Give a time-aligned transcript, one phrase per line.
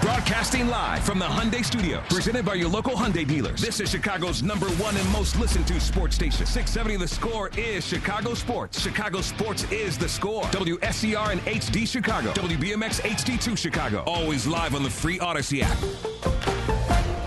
[0.00, 3.60] Broadcasting live from the Hyundai Studio, presented by your local Hyundai dealers.
[3.60, 6.46] This is Chicago's number one and most listened to sports station.
[6.46, 8.80] 670 The Score is Chicago Sports.
[8.80, 10.44] Chicago Sports is The Score.
[10.44, 12.32] WSCR and HD Chicago.
[12.32, 14.02] WBMX HD2 Chicago.
[14.06, 15.78] Always live on the free Audacy app.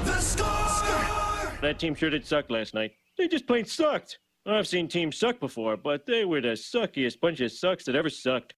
[0.06, 1.58] The score!
[1.62, 2.92] That team sure did suck last night.
[3.18, 4.18] They just plain sucked.
[4.46, 8.10] I've seen teams suck before, but they were the suckiest bunch of sucks that ever
[8.10, 8.56] sucked.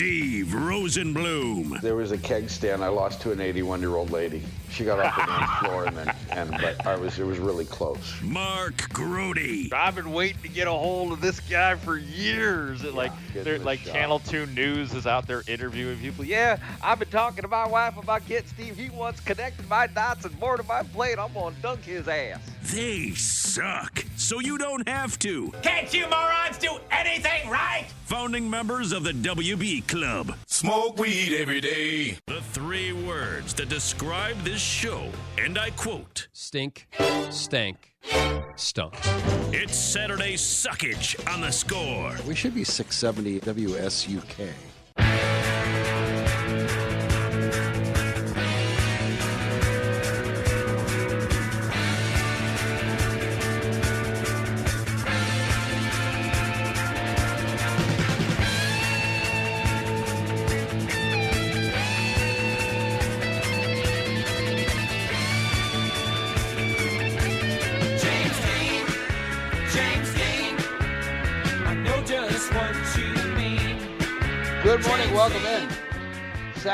[0.00, 1.78] Steve Rosenblum.
[1.82, 4.42] There was a keg stand I lost to an 81 year old lady.
[4.70, 7.66] She got off the dance floor and then, and but I was it was really
[7.66, 8.14] close.
[8.22, 9.70] Mark Grote.
[9.74, 12.82] I've been waiting to get a hold of this guy for years.
[12.82, 13.92] It, like, they're like shot.
[13.92, 16.24] Channel Two News is out there interviewing people.
[16.24, 18.78] Yeah, I've been talking to my wife about getting Steve.
[18.78, 21.18] He wants connected my dots and more to my plate.
[21.18, 22.40] I'm gonna dunk his ass.
[22.72, 25.50] They suck, so you don't have to.
[25.62, 27.86] Can't you morons do anything right?
[28.04, 30.34] Founding members of the WB Club.
[30.46, 32.18] Smoke weed every day.
[32.26, 35.08] The three words that describe this show,
[35.38, 36.86] and I quote Stink,
[37.30, 37.94] stank,
[38.56, 38.94] stunk.
[39.52, 42.14] It's Saturday Suckage on the score.
[42.26, 44.69] We should be 670 WSUK.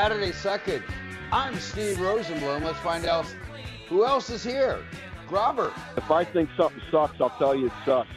[0.07, 0.83] Saturday 2nd.
[1.33, 2.63] I'm Steve Rosenblum.
[2.63, 3.25] Let's find out
[3.89, 4.79] who else is here.
[5.27, 5.73] Grobber.
[5.97, 8.07] If I think something sucks, I'll tell you it sucks.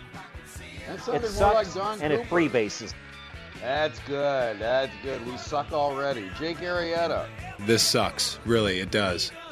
[0.87, 2.37] That sounded It more like sucks Don and it Cooper.
[2.37, 2.95] freebases.
[3.61, 4.61] That's good.
[4.61, 5.27] That's good.
[5.27, 6.31] We suck already.
[6.39, 7.27] Jake Arrieta.
[7.67, 8.39] This sucks.
[8.45, 9.33] Really, it does.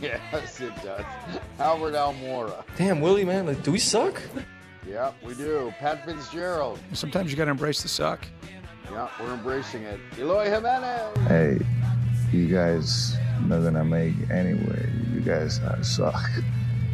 [0.00, 1.04] Yes, it does.
[1.60, 2.64] Albert Almora.
[2.76, 4.20] Damn, Willie, man, like, do we suck?
[4.88, 5.72] Yep, we do.
[5.78, 6.80] Pat Fitzgerald.
[6.94, 8.26] Sometimes you got to embrace the suck.
[8.90, 10.00] Yep, we're embracing it.
[10.18, 11.16] Eloy Jimenez.
[11.28, 11.58] Hey,
[12.32, 13.16] you guys
[13.46, 14.88] not gonna make anyway.
[15.12, 16.20] You guys uh, suck.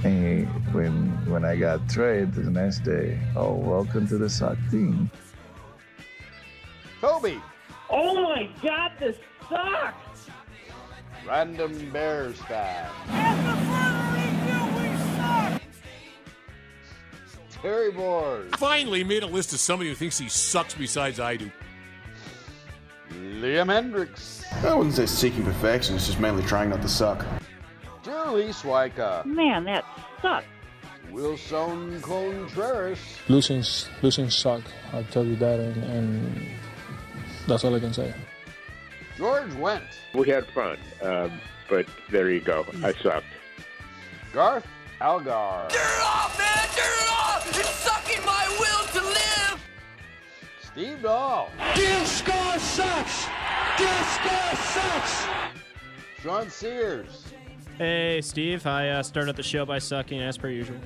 [0.05, 5.11] And when when I got traded the next day, oh, welcome to the suck team.
[7.01, 7.41] Toby.
[7.91, 9.17] Oh my god, this
[9.49, 10.29] sucks!
[11.27, 12.91] Random Bears fan.
[17.63, 18.51] Terry Boers.
[18.57, 21.51] Finally made a list of somebody who thinks he sucks besides I do.
[23.13, 24.43] Liam Hendriks.
[24.65, 27.25] I wouldn't say seeking perfection, it's just mainly trying not to suck.
[28.03, 29.25] Julie Swyka.
[29.25, 29.85] Man, that
[30.21, 30.47] sucks.
[31.11, 32.99] Willson Contreras.
[33.29, 33.63] Losing,
[34.03, 34.63] losing suck.
[34.93, 36.51] I'll tell you that, and, and
[37.47, 38.15] that's all I can say.
[39.17, 39.83] George Wendt.
[40.15, 41.33] We had fun, um,
[41.69, 42.65] but there you go.
[42.83, 43.27] I sucked.
[44.33, 44.67] Garth
[45.01, 45.69] Algar.
[45.69, 46.69] Turn it off, man!
[46.75, 47.59] Turn it off!
[47.59, 49.02] It's sucking my will to live!
[50.73, 51.51] Steve Dahl.
[51.75, 53.27] Disco sucks!
[53.77, 55.25] Disco sucks!
[56.23, 57.25] Sean Sears.
[57.79, 58.67] Hey, Steve.
[58.67, 60.79] I uh, started the show by sucking as per usual.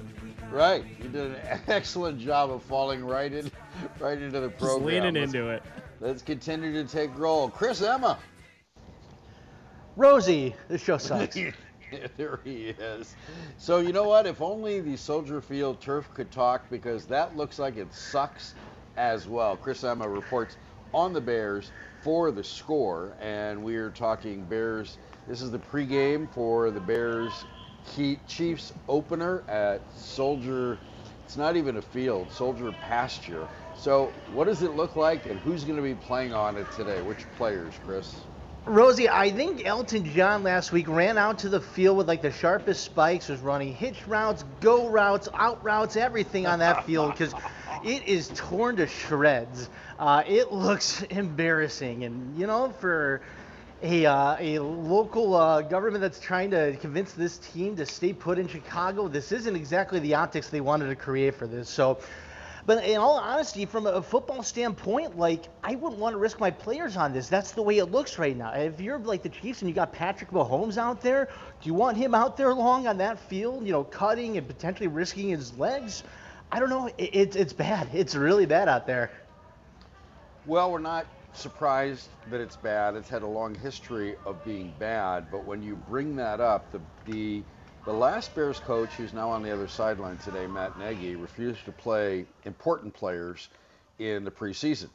[0.50, 0.84] Right.
[1.02, 3.50] You did an excellent job of falling right in
[4.00, 4.50] right into the program.
[4.50, 4.84] Just program.
[4.86, 5.62] leaning Let's- into it.
[6.00, 7.48] Let's continue to take roll.
[7.48, 8.18] Chris Emma.
[9.96, 11.36] Rosie, this show sucks.
[12.18, 13.14] there he is.
[13.56, 14.26] So you know what?
[14.26, 18.54] If only the Soldier Field turf could talk, because that looks like it sucks
[18.96, 19.56] as well.
[19.56, 20.56] Chris Emma reports
[20.92, 21.72] on the Bears
[22.02, 27.44] for the score, and we are talking Bears This is the pregame for the Bears
[28.28, 30.78] Chiefs opener at Soldier.
[31.24, 33.48] It's not even a field, Soldier Pasture.
[33.76, 37.02] So, what does it look like, and who's going to be playing on it today?
[37.02, 38.14] Which players, Chris?
[38.64, 42.32] Rosie, I think Elton John last week ran out to the field with like the
[42.32, 47.32] sharpest spikes, was running hitch routes, go routes, out routes, everything on that field because
[47.84, 49.68] it is torn to shreds.
[49.98, 53.20] Uh, it looks embarrassing, and you know, for
[53.82, 58.38] a, uh, a local uh, government that's trying to convince this team to stay put
[58.38, 61.68] in Chicago, this isn't exactly the optics they wanted to create for this.
[61.68, 61.98] So
[62.66, 66.50] but in all honesty, from a football standpoint, like I wouldn't want to risk my
[66.50, 67.28] players on this.
[67.28, 68.52] That's the way it looks right now.
[68.52, 71.26] If you're like the Chiefs and you got Patrick Mahomes out there,
[71.62, 74.88] do you want him out there long on that field, you know, cutting and potentially
[74.88, 76.02] risking his legs?
[76.52, 76.86] I don't know.
[76.98, 77.88] It, it, it's bad.
[77.92, 79.10] It's really bad out there.
[80.46, 82.94] Well, we're not surprised that it's bad.
[82.94, 86.80] It's had a long history of being bad, but when you bring that up, the
[87.04, 87.42] the
[87.84, 91.72] the last Bears coach, who's now on the other sideline today, Matt Nagy, refused to
[91.72, 93.48] play important players
[93.98, 94.88] in the preseason.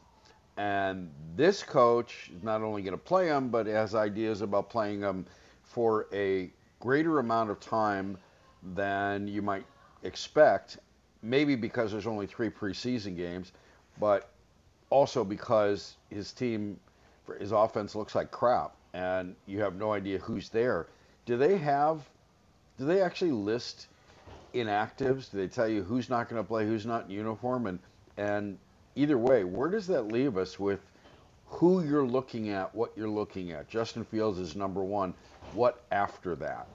[0.58, 5.00] And this coach is not only going to play them, but has ideas about playing
[5.00, 5.24] them
[5.62, 6.50] for a
[6.80, 8.18] greater amount of time
[8.74, 9.64] than you might
[10.02, 10.76] expect.
[11.22, 13.52] Maybe because there's only three preseason games,
[14.00, 14.30] but
[14.90, 16.78] also because his team,
[17.38, 20.86] his offense looks like crap, and you have no idea who's there.
[21.24, 22.00] Do they have
[22.78, 23.86] do they actually list
[24.54, 25.30] inactives?
[25.30, 27.78] Do they tell you who's not going to play, who's not in uniform, and
[28.16, 28.58] and
[28.96, 30.80] either way, where does that leave us with
[31.46, 33.68] who you're looking at, what you're looking at?
[33.68, 35.14] Justin Fields is number one.
[35.54, 36.66] What after that?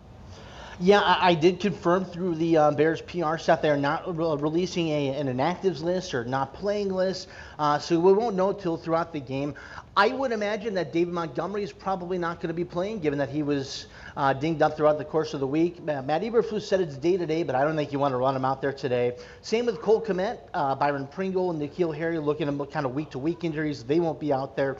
[0.79, 4.89] Yeah, I, I did confirm through the uh, Bears PR stuff they're not re- releasing
[4.89, 9.11] a, an inactives list or not playing list, uh, so we won't know till throughout
[9.11, 9.55] the game.
[9.95, 13.29] I would imagine that David Montgomery is probably not going to be playing, given that
[13.29, 15.81] he was uh, dinged up throughout the course of the week.
[15.83, 18.35] Matt Eberflus said it's day to day, but I don't think you want to run
[18.35, 19.17] him out there today.
[19.41, 23.09] Same with Cole Kmet, uh, Byron Pringle, and N'Keal Harry looking at kind of week
[23.11, 23.83] to week injuries.
[23.83, 24.77] They won't be out there.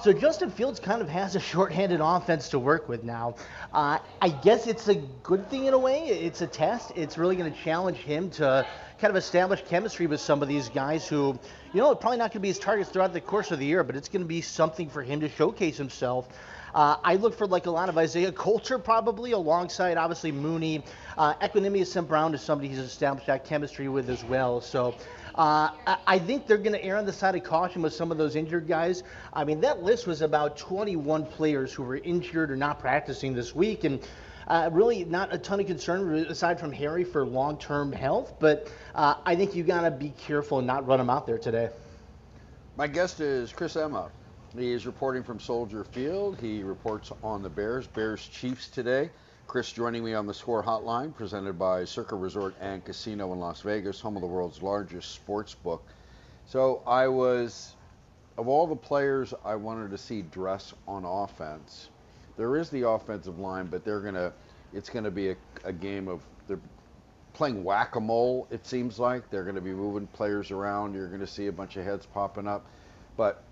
[0.00, 3.34] So Justin Fields kind of has a shorthanded offense to work with now.
[3.72, 6.04] Uh, I guess it's a good thing in a way.
[6.04, 6.92] It's a test.
[6.94, 8.64] It's really going to challenge him to
[9.00, 11.36] kind of establish chemistry with some of these guys who,
[11.72, 13.82] you know, probably not going to be his targets throughout the course of the year,
[13.82, 16.28] but it's going to be something for him to showcase himself
[16.74, 20.84] uh, I look for like a lot of Isaiah Coulter probably alongside obviously Mooney.
[21.16, 22.06] Uh, Equanimeous St.
[22.06, 24.60] Brown is somebody he's established that chemistry with as well.
[24.60, 24.94] So
[25.38, 25.70] uh,
[26.04, 28.34] I think they're going to err on the side of caution with some of those
[28.34, 29.04] injured guys.
[29.32, 33.54] I mean, that list was about 21 players who were injured or not practicing this
[33.54, 34.00] week, and
[34.48, 38.34] uh, really not a ton of concern aside from Harry for long-term health.
[38.40, 41.38] But uh, I think you got to be careful and not run them out there
[41.38, 41.70] today.
[42.76, 44.10] My guest is Chris Emma.
[44.56, 46.40] He is reporting from Soldier Field.
[46.40, 49.10] He reports on the Bears, Bears Chiefs today.
[49.48, 53.62] Chris joining me on the score hotline, presented by Circa Resort and Casino in Las
[53.62, 55.82] Vegas, home of the world's largest sports book.
[56.44, 57.74] So I was,
[58.36, 61.88] of all the players I wanted to see dress on offense,
[62.36, 64.34] there is the offensive line, but they're gonna,
[64.74, 66.60] it's gonna be a, a game of they're
[67.32, 68.48] playing whack-a-mole.
[68.50, 70.92] It seems like they're gonna be moving players around.
[70.92, 72.66] You're gonna see a bunch of heads popping up,
[73.16, 73.44] but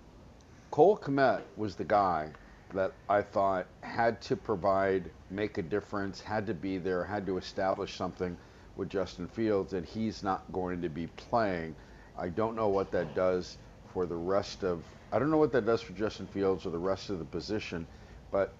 [0.69, 2.29] Cole Kmet was the guy
[2.73, 7.37] that I thought had to provide, make a difference, had to be there, had to
[7.37, 8.37] establish something
[8.75, 11.75] with Justin Fields, and he's not going to be playing.
[12.17, 13.57] I don't know what that does
[13.93, 14.83] for the rest of.
[15.11, 17.87] I don't know what that does for Justin Fields or the rest of the position,
[18.31, 18.53] but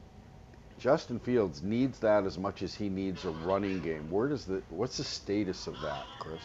[0.80, 4.10] Justin Fields needs that as much as he needs a running game.
[4.10, 6.42] Where does the what's the status of that, Chris?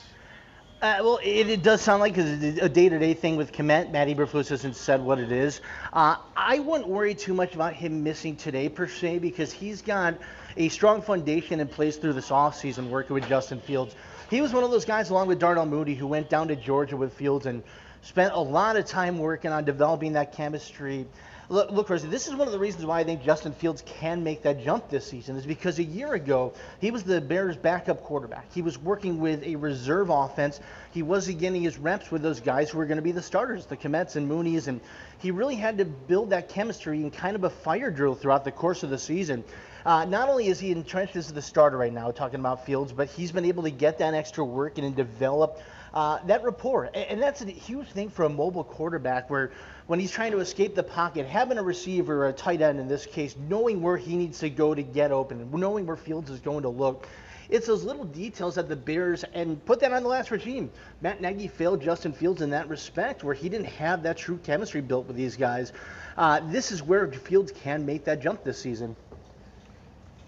[0.82, 3.92] Uh, well, it, it, does sound like a day-to-day thing with Kmet.
[3.92, 5.60] Matt Eberflus hasn't said what it is.
[5.92, 10.18] Uh, I wouldn't worry too much about him missing today per se because he's got
[10.56, 13.94] a strong foundation in place through this offseason working with Justin Fields.
[14.28, 16.96] He was one of those guys, along with Darnell Mooney who went down to Georgia
[16.96, 17.62] with Fields and
[18.00, 21.06] spent a lot of time working on developing that chemistry
[21.48, 24.22] Look, look, Rosie, this is one of the reasons why I think Justin Fields can
[24.22, 28.02] make that jump this season is because a year ago he was the Bears' backup
[28.04, 28.46] quarterback.
[28.54, 30.60] He was working with a reserve offense.
[30.92, 33.66] He wasn't getting his reps with those guys who were going to be the starters,
[33.66, 34.80] the Kmets and Moonies, and
[35.22, 38.50] he really had to build that chemistry in kind of a fire drill throughout the
[38.50, 39.44] course of the season.
[39.86, 43.08] Uh, not only is he entrenched as the starter right now, talking about Fields, but
[43.08, 45.60] he's been able to get that extra work and develop
[45.94, 46.84] uh, that rapport.
[46.86, 49.52] And, and that's a huge thing for a mobile quarterback where
[49.86, 52.88] when he's trying to escape the pocket, having a receiver or a tight end in
[52.88, 56.40] this case, knowing where he needs to go to get open, knowing where Fields is
[56.40, 57.06] going to look.
[57.48, 60.70] It's those little details that the Bears, and put that on the last regime.
[61.00, 64.80] Matt Nagy failed Justin Fields in that respect, where he didn't have that true chemistry
[64.80, 65.72] built with these guys.
[66.16, 68.96] Uh, this is where Fields can make that jump this season.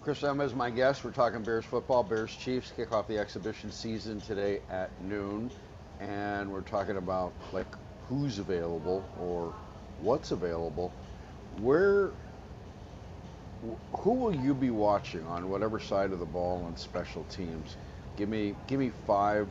[0.01, 1.03] Chris Emma is my guest.
[1.03, 2.03] We're talking Bears football.
[2.03, 5.49] Bears Chiefs kick off the exhibition season today at noon,
[5.99, 7.65] and we're talking about like
[8.07, 9.51] who's available or
[10.01, 10.93] what's available.
[11.57, 12.11] Where,
[13.61, 17.75] who will you be watching on whatever side of the ball on special teams?
[18.17, 19.47] Give me, give me five,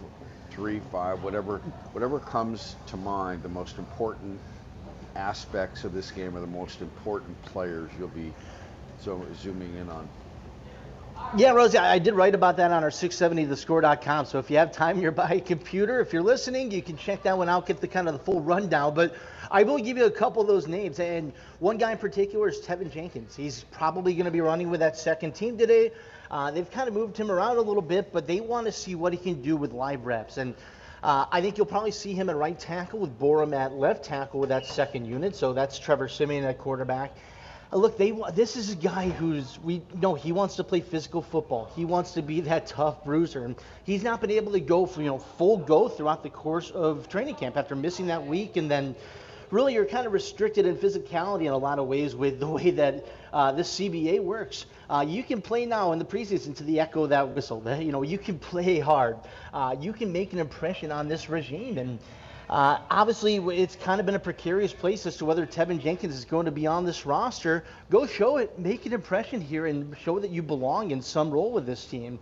[0.50, 1.58] three, five, whatever,
[1.92, 3.42] whatever comes to mind.
[3.42, 4.40] The most important
[5.16, 8.32] aspects of this game are the most important players you'll be
[9.02, 10.08] zooming in on.
[11.36, 14.26] Yeah, Rosie, I did write about that on our 670thescore.com.
[14.26, 17.36] So if you have time nearby a computer, if you're listening, you can check that
[17.36, 18.94] one out, get the kind of the full rundown.
[18.94, 19.16] But
[19.50, 21.00] I will give you a couple of those names.
[21.00, 23.34] And one guy in particular is Teven Jenkins.
[23.34, 25.90] He's probably going to be running with that second team today.
[26.30, 28.94] Uh, they've kind of moved him around a little bit, but they want to see
[28.94, 30.36] what he can do with live reps.
[30.36, 30.54] And
[31.02, 34.38] uh, I think you'll probably see him at right tackle with Borom at left tackle
[34.40, 35.34] with that second unit.
[35.34, 37.16] So that's Trevor Siemian at quarterback.
[37.74, 41.20] Uh, look, they this is a guy who's we know he wants to play physical
[41.20, 41.70] football.
[41.74, 45.00] He wants to be that tough bruiser, and he's not been able to go for
[45.02, 48.70] you know full go throughout the course of training camp after missing that week, and
[48.70, 48.94] then
[49.50, 52.70] really you're kind of restricted in physicality in a lot of ways with the way
[52.70, 54.66] that uh, this CBA works.
[54.88, 57.60] Uh, you can play now in the preseason to the echo of that whistle.
[57.84, 59.16] You know, you can play hard.
[59.52, 61.98] Uh, you can make an impression on this regime, and
[62.48, 66.24] uh, obviously, it's kind of been a precarious place as to whether Teven Jenkins is
[66.24, 67.64] going to be on this roster.
[67.90, 71.52] Go show it, make an impression here, and show that you belong in some role
[71.52, 72.18] with this team.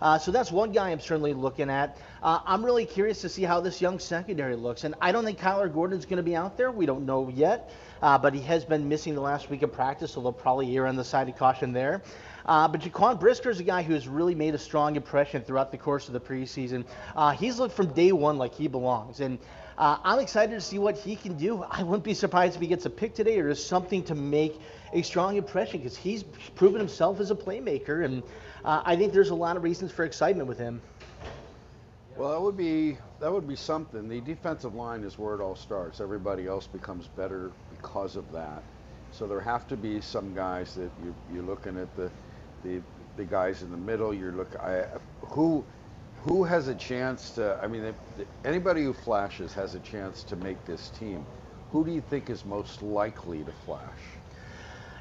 [0.00, 1.96] Uh, so that's one guy I'm certainly looking at.
[2.22, 4.84] Uh, I'm really curious to see how this young secondary looks.
[4.84, 6.70] And I don't think Kyler Gordon's going to be out there.
[6.70, 7.72] We don't know yet.
[8.02, 10.86] Uh, but he has been missing the last week of practice, so they'll probably err
[10.86, 12.02] on the side of caution there.
[12.44, 15.70] Uh, but Jaquan Brisker is a guy who has really made a strong impression throughout
[15.70, 16.84] the course of the preseason.
[17.16, 19.20] Uh, he's looked from day one like he belongs.
[19.20, 19.38] And
[19.76, 21.64] uh, I'm excited to see what he can do.
[21.70, 24.60] I wouldn't be surprised if he gets a pick today or does something to make
[24.92, 28.22] a strong impression because he's proven himself as a playmaker, and
[28.64, 30.80] uh, I think there's a lot of reasons for excitement with him.
[32.16, 34.08] Well, that would be that would be something.
[34.08, 36.00] The defensive line is where it all starts.
[36.00, 38.62] Everybody else becomes better because of that.
[39.10, 42.10] So there have to be some guys that you you're looking at the
[42.62, 42.80] the
[43.16, 44.14] the guys in the middle.
[44.14, 44.86] You're looking I,
[45.22, 45.64] who
[46.24, 47.58] who has a chance to?
[47.62, 47.94] I mean,
[48.44, 51.26] anybody who flashes has a chance to make this team.
[51.70, 54.00] Who do you think is most likely to flash?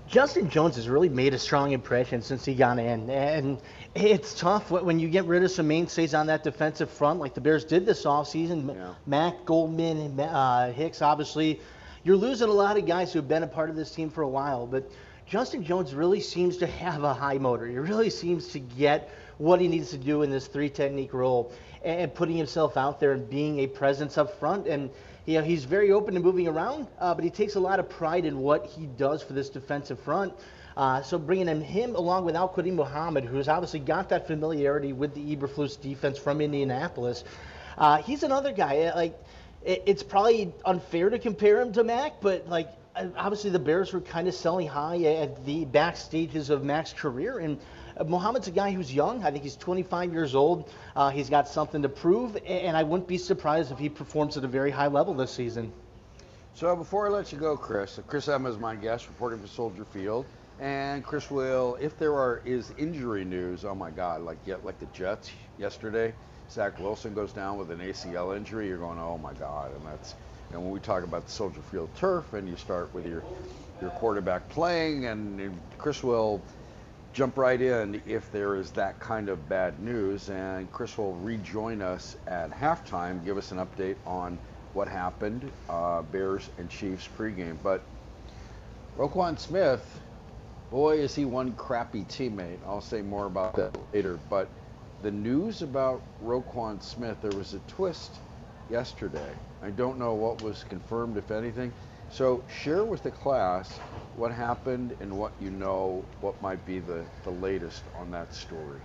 [0.06, 3.58] Justin Jones has really made a strong impression since he got in, and
[3.96, 7.42] it's tough when you get rid of some mainstays on that defensive front, like the
[7.42, 8.76] Bears did this offseason.
[8.76, 8.94] Yeah.
[9.06, 11.62] Mack, Goldman, uh, Hicks, obviously,
[12.04, 14.24] you're losing a lot of guys who have been a part of this team for
[14.24, 14.92] a while, but
[15.26, 17.66] Justin Jones really seems to have a high motor.
[17.66, 21.52] He really seems to get what he needs to do in this three technique role
[21.84, 24.68] and putting himself out there and being a presence up front.
[24.68, 24.90] And
[25.26, 27.90] you know, he's very open to moving around, uh, but he takes a lot of
[27.90, 30.34] pride in what he does for this defensive front.
[30.76, 35.14] Uh, so bringing in him along with Al-Quadin Muhammad, who's obviously got that familiarity with
[35.14, 37.24] the Eberflus defense from Indianapolis,
[37.78, 38.86] uh, he's another guy.
[38.86, 39.18] Uh, like,
[39.64, 43.94] it, it's probably unfair to compare him to Mack, but like, uh, obviously the Bears
[43.94, 47.60] were kind of selling high at the back stages of Mack's career, and
[48.06, 49.24] Muhammad's a guy who's young.
[49.24, 50.72] I think he's 25 years old.
[50.96, 54.44] Uh, he's got something to prove, and I wouldn't be surprised if he performs at
[54.44, 55.72] a very high level this season.
[56.56, 59.86] So before I let you go, Chris, Chris Emma is my guest, reporting for Soldier
[59.86, 60.26] Field.
[60.60, 64.80] And Chris will, if there are is injury news, oh my God, like yet like
[64.80, 66.14] the Jets yesterday,
[66.52, 68.68] Zach Wilson goes down with an ACL injury.
[68.68, 70.14] You're going, oh my God, and that's
[70.52, 73.24] and when we talk about the Soldier Field turf, and you start with your
[73.82, 76.40] your quarterback playing, and Chris will
[77.14, 80.30] jump right in if there is that kind of bad news.
[80.30, 84.40] And Chris will rejoin us at halftime, give us an update on
[84.74, 87.58] what happened, uh, Bears and Chiefs pregame.
[87.64, 87.86] But
[88.98, 90.02] Roquan Smith,
[90.72, 92.60] boy, is he one crappy teammate.
[92.66, 94.20] I'll say more about that later.
[94.30, 94.52] But
[95.02, 98.20] the news about Roquan Smith, there was a twist
[98.70, 99.36] yesterday.
[99.62, 101.74] I don't know what was confirmed, if anything.
[102.14, 103.80] So share with the class
[104.18, 108.82] what happened and what you know, what might be the, the latest on that story.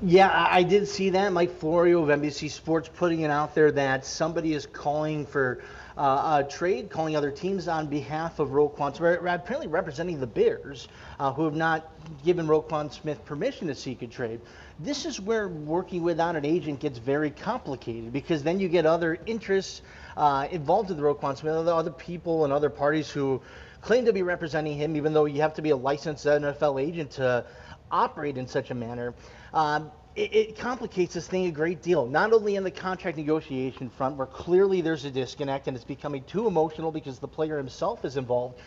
[0.00, 1.32] Yeah, I did see that.
[1.32, 5.60] Mike Florio of NBC Sports putting it out there that somebody is calling for
[5.96, 10.86] uh, a trade, calling other teams on behalf of Roquan, Smith, apparently representing the Bears,
[11.18, 11.90] uh, who have not
[12.24, 14.40] given Roquan Smith permission to seek a trade.
[14.78, 19.18] This is where working without an agent gets very complicated because then you get other
[19.26, 19.82] interests
[20.16, 23.42] uh, involved with Roquan Smith, other, other people and other parties who
[23.80, 27.10] claim to be representing him, even though you have to be a licensed NFL agent
[27.12, 27.44] to
[27.90, 29.14] operate in such a manner.
[29.52, 32.06] Um, it, it, complicates this thing a great deal.
[32.06, 36.24] Not only in the contract negotiation front, where clearly there's a disconnect and it's becoming
[36.24, 38.58] too emotional because the player himself is involved.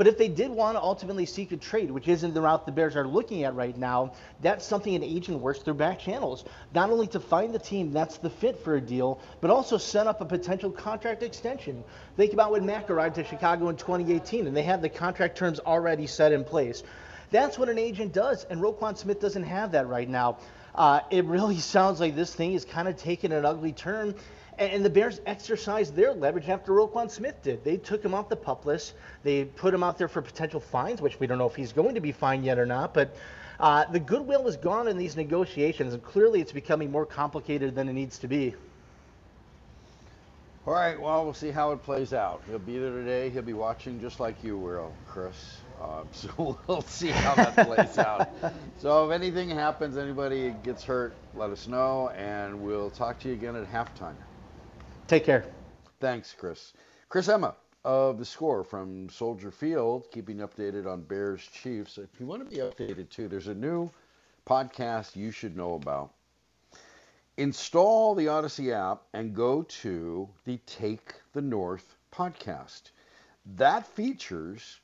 [0.00, 2.72] But if they did want to ultimately seek a trade, which isn't the route the
[2.72, 6.44] Bears are looking at right now, that's something an agent works through back channels.
[6.74, 10.06] Not only to find the team that's the fit for a deal, but also set
[10.06, 11.84] up a potential contract extension.
[12.16, 15.60] Think about when Mack arrived to Chicago in 2018 and they had the contract terms
[15.60, 16.82] already set in place.
[17.30, 20.38] That's what an agent does, and Roquan Smith doesn't have that right now.
[20.74, 24.14] Uh, it really sounds like this thing is kind of taking an ugly turn.
[24.58, 27.64] And, the Bears exercised their leverage after Roquan Smith did.
[27.64, 28.92] They took him off the pup list.
[29.22, 31.94] They put him out there for potential fines, which we don't know if he's going
[31.94, 32.92] to be fined yet or not.
[32.92, 33.16] But
[33.58, 37.88] uh, the goodwill is gone in these negotiations, and clearly it's becoming more complicated than
[37.88, 38.54] it needs to be.
[40.66, 42.42] All right, well, we'll see how it plays out.
[42.46, 43.30] He'll be there today.
[43.30, 45.56] He'll be watching just like you will, Chris.
[45.80, 48.28] Um, so we'll see how that plays out.
[48.76, 53.34] So if anything happens, anybody gets hurt, let us know, and we'll talk to you
[53.34, 54.16] again at halftime.
[55.06, 55.44] Take care.
[56.00, 56.72] Thanks, Chris.
[57.10, 61.98] Chris Emma of the score from Soldier Field, keeping updated on Bears Chiefs.
[61.98, 63.90] If you want to be updated too, there's a new
[64.46, 66.14] podcast you should know about.
[67.36, 72.92] Install the Audacy app and go to the Take the North podcast.
[73.56, 74.80] That features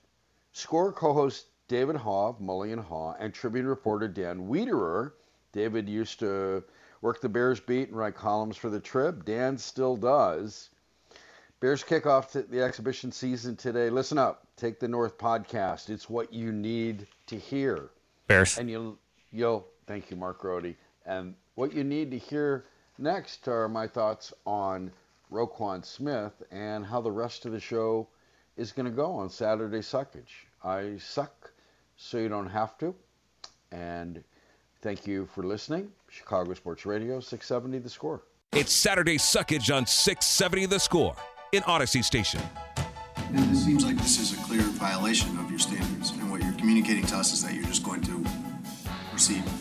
[0.57, 5.13] score co-host David Haugh of Mully and Haugh and Tribune reporter Dan Wiederer.
[5.53, 6.65] David used to
[7.03, 9.27] work the Bears beat and write columns for the Trib.
[9.27, 10.71] Dan still does.
[11.61, 13.91] Bears kick off the exhibition season today.
[13.91, 14.47] Listen up.
[14.57, 15.91] Take the North podcast.
[15.91, 17.91] It's what you need to hear.
[18.27, 18.57] Bears.
[18.57, 18.99] And you'll,
[19.33, 20.75] you'll thank you, Mark Grote.
[21.05, 22.65] And what you need to hear
[22.97, 24.91] next are my thoughts on
[25.31, 28.09] Roquan Smith and how the rest of the show
[28.57, 30.47] is going to go on Saturday Suckage.
[30.65, 31.53] I suck
[31.97, 32.95] so you don't have to.
[33.73, 34.23] And
[34.83, 35.91] thank you for listening.
[36.09, 38.23] Chicago Sports Radio, 670 The Score.
[38.53, 41.17] It's Saturday Suckage on 670 The Score
[41.53, 42.41] in Audacy Station.
[43.17, 46.11] And it seems like this is a clear violation of your standards.
[46.11, 48.25] And what you're communicating to us is that you're just going to
[49.11, 49.43] proceed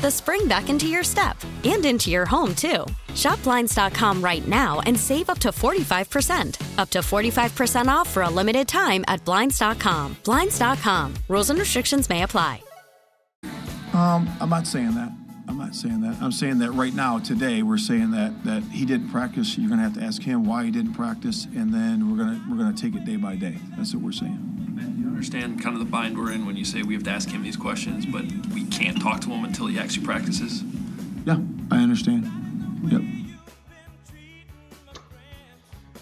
[0.00, 2.84] the spring back into your step and into your home, too.
[3.14, 6.78] Shop Blinds.com right now and save up to 45%.
[6.78, 10.16] Up to 45% off for a limited time at Blinds.com.
[10.24, 11.14] Blinds.com.
[11.28, 12.62] Rules and restrictions may apply.
[13.92, 15.10] Um, I'm not saying that.
[15.48, 16.20] I'm not saying that.
[16.20, 19.56] I'm saying that right now, today, we're saying that that he didn't practice.
[19.56, 22.34] You're going to have to ask him why he didn't practice, and then we're going
[22.34, 23.56] to we're going to take it day by day.
[23.76, 24.55] That's what we're saying.
[25.16, 27.30] You understand kind of the bind we're in when you say we have to ask
[27.30, 30.62] him these questions, but we can't talk to him until he actually practices.
[31.24, 31.38] Yeah,
[31.70, 32.30] I understand.
[32.84, 33.00] Yep.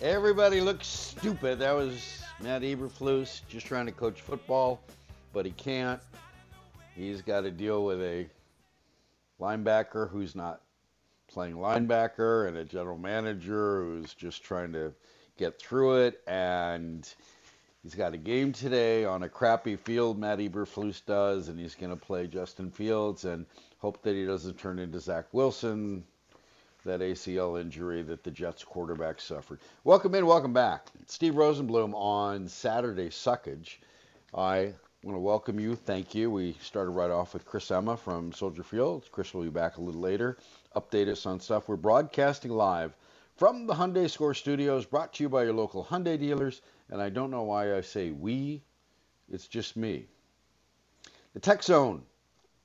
[0.03, 1.61] Everybody looks stupid.
[1.61, 4.83] That was Matt Eberflus just trying to coach football,
[5.33, 6.00] but he can't.
[6.96, 8.27] He's got to deal with a
[9.40, 10.61] linebacker who's not
[11.29, 14.92] playing linebacker and a general manager who's just trying to
[15.38, 16.20] get through it.
[16.27, 17.09] And
[17.85, 21.90] he's got a game today on a crappy field, Matt Eberflus does, and he's going
[21.90, 23.25] to play Justin Fields.
[23.25, 23.47] And
[23.85, 26.03] Hope that he doesn't turn into Zach Wilson,
[26.87, 29.59] that ACL injury that the Jets quarterback suffered.
[29.85, 30.87] Welcome in, welcome back.
[31.07, 33.77] Steve Rosenblum on Saturday Suckage.
[34.35, 35.77] I want to welcome you.
[35.77, 36.31] Thank you.
[36.31, 39.07] We started right off with Chris Emma from Soldier Field.
[39.12, 40.38] Chris will be back a little later.
[40.75, 41.68] Update us on stuff.
[41.68, 42.97] We're broadcasting live
[43.37, 46.62] from the Hyundai Score Studios, brought to you by your local Hyundai dealers.
[46.90, 48.62] And I don't know why I say we,
[49.31, 50.07] it's just me.
[51.33, 52.03] The Tech Zone,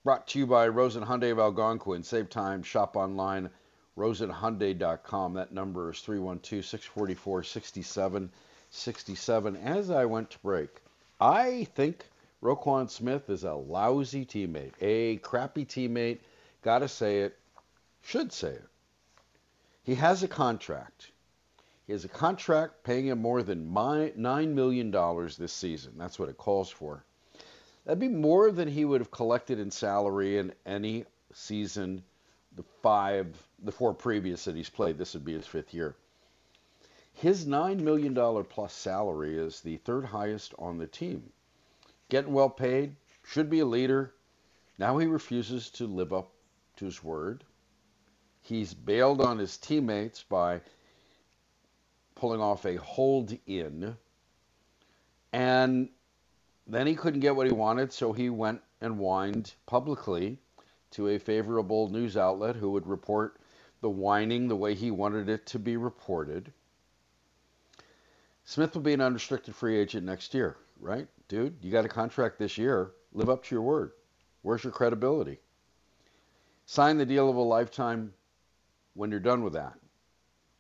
[0.03, 2.03] brought to you by Rosen Hyundai of Algonquin.
[2.03, 3.49] Save time, shop online,
[3.97, 5.33] rosenhyundai.com.
[5.33, 9.55] That number is 312 644 6767.
[9.57, 10.69] As I went to break,
[11.19, 12.05] I think
[12.41, 16.19] Roquan Smith is a lousy teammate, a crappy teammate.
[16.61, 17.37] Got to say it,
[18.01, 18.67] should say it.
[19.83, 21.11] He has a contract.
[21.89, 24.91] He has a contract paying him more than $9 million
[25.39, 25.93] this season.
[25.97, 27.03] That's what it calls for.
[27.83, 32.03] That'd be more than he would have collected in salary in any season,
[32.55, 34.99] the five, the four previous that he's played.
[34.99, 35.95] This would be his fifth year.
[37.11, 41.31] His $9 million plus salary is the third highest on the team.
[42.07, 44.13] Getting well paid, should be a leader.
[44.77, 46.29] Now he refuses to live up
[46.75, 47.43] to his word.
[48.43, 50.61] He's bailed on his teammates by
[52.19, 53.95] pulling off a hold in.
[55.31, 55.89] And
[56.67, 60.37] then he couldn't get what he wanted, so he went and whined publicly
[60.91, 63.37] to a favorable news outlet who would report
[63.81, 66.51] the whining the way he wanted it to be reported.
[68.43, 71.07] Smith will be an unrestricted free agent next year, right?
[71.27, 72.91] Dude, you got a contract this year.
[73.13, 73.91] Live up to your word.
[74.41, 75.39] Where's your credibility?
[76.65, 78.13] Sign the deal of a lifetime
[78.93, 79.73] when you're done with that.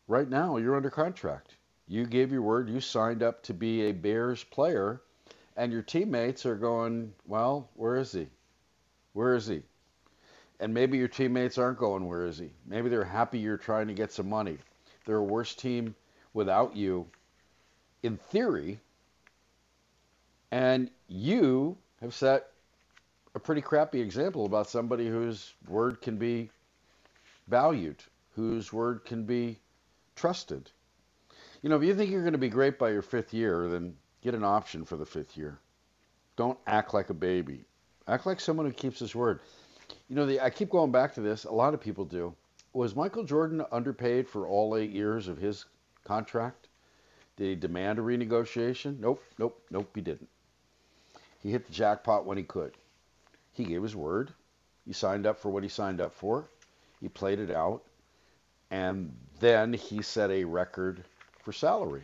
[0.09, 1.55] Right now, you're under contract.
[1.87, 2.67] You gave your word.
[2.67, 5.01] You signed up to be a Bears player,
[5.55, 8.27] and your teammates are going, well, where is he?
[9.13, 9.61] Where is he?
[10.59, 12.49] And maybe your teammates aren't going, where is he?
[12.65, 14.57] Maybe they're happy you're trying to get some money.
[15.05, 15.93] They're a worse team
[16.33, 17.05] without you,
[18.01, 18.79] in theory.
[20.49, 22.47] And you have set
[23.35, 26.49] a pretty crappy example about somebody whose word can be
[27.47, 28.03] valued,
[28.35, 29.59] whose word can be
[30.19, 30.69] trusted.
[31.61, 33.95] You know, if you think you're going to be great by your fifth year, then
[34.21, 35.59] get an option for the fifth year.
[36.35, 37.63] Don't act like a baby.
[38.07, 39.39] Act like someone who keeps his word.
[40.09, 41.45] You know, the, I keep going back to this.
[41.45, 42.35] A lot of people do.
[42.73, 45.65] Was Michael Jordan underpaid for all eight years of his
[46.03, 46.67] contract?
[47.37, 48.99] Did he demand a renegotiation?
[48.99, 50.29] Nope, nope, nope, he didn't.
[51.41, 52.73] He hit the jackpot when he could.
[53.53, 54.33] He gave his word.
[54.85, 56.49] He signed up for what he signed up for.
[56.99, 57.83] He played it out.
[58.71, 61.03] And then he set a record
[61.43, 62.03] for salary.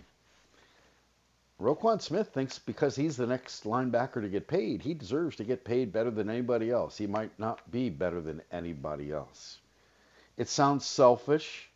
[1.60, 5.63] Roquan Smith thinks because he's the next linebacker to get paid, he deserves to get
[5.63, 6.98] paid better than anybody else.
[6.98, 9.60] He might not be better than anybody else.
[10.38, 11.69] It sounds selfish.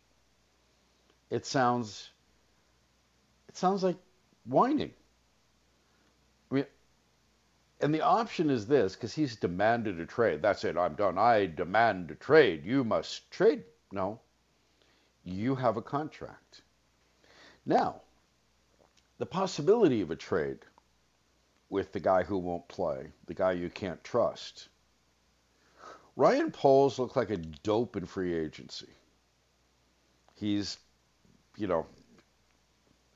[1.30, 2.10] It sounds
[3.48, 3.96] it sounds like
[4.44, 4.92] whining.
[6.50, 6.66] I mean,
[7.80, 10.42] and the option is this because he's demanded a trade.
[10.42, 10.76] That's it.
[10.76, 11.16] I'm done.
[11.16, 12.64] I demand a trade.
[12.64, 13.64] You must trade.
[13.90, 14.20] No.
[15.24, 16.62] You have a contract.
[17.66, 18.00] Now,
[19.18, 20.58] the possibility of a trade
[21.68, 24.68] with the guy who won't play, the guy you can't trust.
[26.16, 28.88] Ryan Poles looked like a dope in free agency.
[30.34, 30.78] He's,
[31.56, 31.86] you know,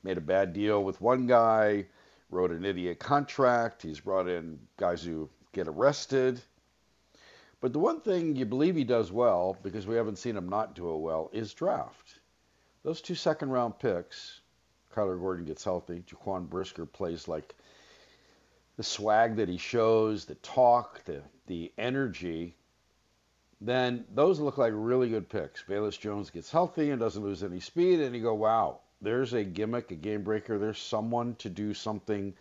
[0.03, 1.85] made a bad deal with one guy,
[2.29, 3.81] wrote an idiot contract.
[3.81, 6.39] He's brought in guys who get arrested.
[7.65, 10.75] But the one thing you believe he does well, because we haven't seen him not
[10.75, 12.19] do it well, is draft.
[12.83, 14.41] Those two second round picks,
[14.93, 17.55] Kyler Gordon gets healthy, Jaquan Brisker plays like
[18.77, 22.55] the swag that he shows, the talk, the the energy,
[23.61, 25.63] then those look like really good picks.
[25.63, 29.43] Velus Jones gets healthy and doesn't lose any speed, and you go, wow, there's a
[29.43, 30.59] gimmick, a game breaker.
[30.59, 32.35] There's someone to do something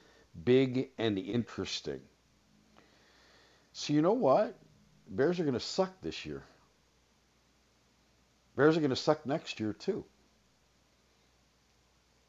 [0.45, 2.03] big and interesting.
[3.73, 4.59] So you know what?
[5.09, 6.43] Bears are going to suck this year.
[8.57, 10.05] Bears are going to suck next year too.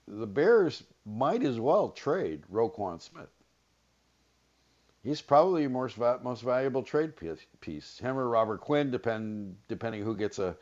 [0.08, 3.30] The Bears might as well trade Roquan Smith.
[5.04, 7.14] He's probably your most, most valuable trade
[7.62, 7.98] piece.
[8.00, 10.58] Him or Robert Quinn, depend depending who gets a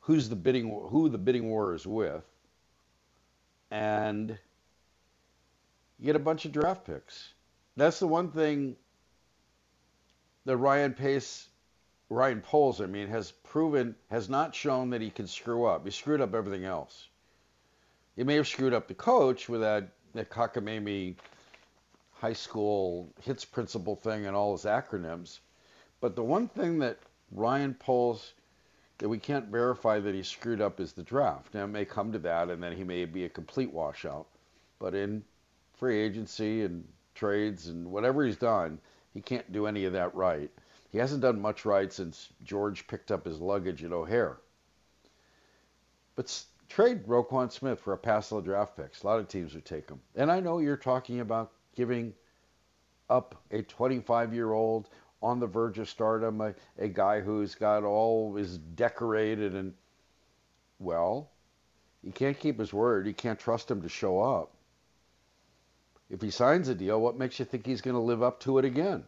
[0.00, 2.24] who's the bidding who the bidding war is with
[3.70, 4.38] and
[5.98, 7.32] you get a bunch of draft picks.
[7.76, 8.76] That's the one thing
[10.46, 11.48] that Ryan Pace,
[12.08, 15.84] Ryan Poles, I mean, has proven, has not shown that he can screw up.
[15.84, 17.08] He screwed up everything else.
[18.14, 21.16] He may have screwed up the coach with that, that cockamamie
[22.12, 25.40] high school hits principle thing and all his acronyms.
[26.00, 26.98] But the one thing that
[27.32, 28.32] Ryan Poles
[28.98, 31.52] that we can't verify that he screwed up is the draft.
[31.52, 34.26] Now it may come to that, and then he may be a complete washout.
[34.78, 35.24] But in
[35.74, 38.78] free agency and trades and whatever he's done,
[39.16, 40.50] he can't do any of that right.
[40.90, 44.36] He hasn't done much right since George picked up his luggage at O'Hare.
[46.16, 49.02] But trade Roquan Smith for a passel of draft picks.
[49.02, 50.00] A lot of teams would take him.
[50.16, 52.12] And I know you're talking about giving
[53.08, 54.90] up a 25 year old
[55.22, 59.72] on the verge of stardom, a, a guy who's got all is decorated and
[60.78, 61.30] well,
[62.04, 63.06] he can't keep his word.
[63.06, 64.55] You can't trust him to show up.
[66.08, 68.58] If he signs a deal, what makes you think he's going to live up to
[68.58, 69.04] it again?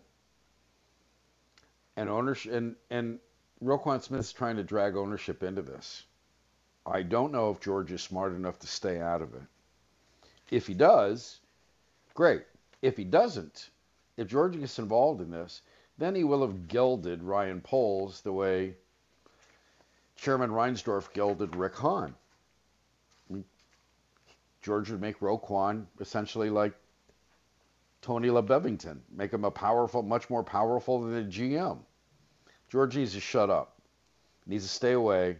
[1.96, 3.18] And ownership and and
[3.62, 6.04] Roquan Smith's trying to drag ownership into this.
[6.86, 9.42] I don't know if George is smart enough to stay out of it.
[10.50, 11.40] If he does,
[12.14, 12.44] great.
[12.82, 13.70] If he doesn't,
[14.16, 15.62] if George gets involved in this,
[15.98, 18.74] then he will have gilded Ryan Poles the way
[20.16, 22.14] Chairman Reinsdorf gilded Rick Hahn.
[24.62, 26.74] George would make Roquan essentially like
[28.00, 31.78] Tony LeBevington, make him a powerful, much more powerful than a GM.
[32.68, 33.80] George needs to shut up,
[34.46, 35.38] needs to stay away,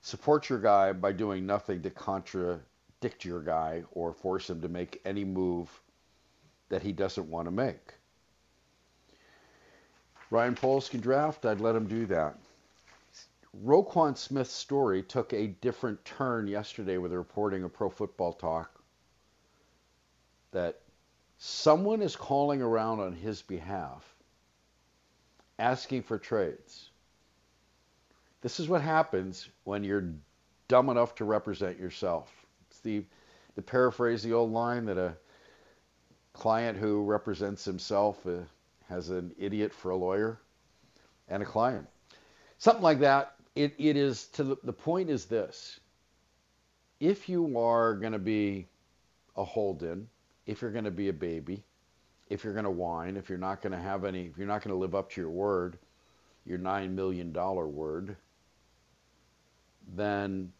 [0.00, 5.00] support your guy by doing nothing to contradict your guy or force him to make
[5.04, 5.70] any move
[6.68, 7.94] that he doesn't want to make.
[10.30, 12.36] Ryan Poles can draft, I'd let him do that.
[13.64, 18.82] Roquan Smith's story took a different turn yesterday with the reporting of Pro Football Talk
[20.50, 20.80] that
[21.38, 24.14] someone is calling around on his behalf
[25.58, 26.90] asking for trades.
[28.40, 30.12] This is what happens when you're
[30.68, 32.30] dumb enough to represent yourself.
[32.68, 33.04] It's the,
[33.66, 35.16] paraphrase the old line that a
[36.32, 38.38] client who represents himself uh,
[38.88, 40.40] has an idiot for a lawyer
[41.28, 41.86] and a client.
[42.58, 43.36] Something like that.
[43.54, 45.78] It, it is to the, the point is this.
[46.98, 48.66] If you are going to be
[49.36, 50.08] a hold in,
[50.46, 51.62] if you're going to be a baby,
[52.28, 54.62] if you're going to whine, if you're not going to have any, if you're not
[54.62, 55.78] going to live up to your word,
[56.46, 58.16] your $9 million word,
[59.94, 60.52] then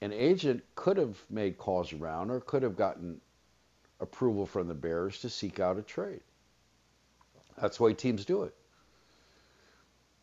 [0.00, 3.20] an agent could have made calls around or could have gotten
[4.00, 6.20] approval from the Bears to seek out a trade.
[7.60, 8.54] That's way teams do it.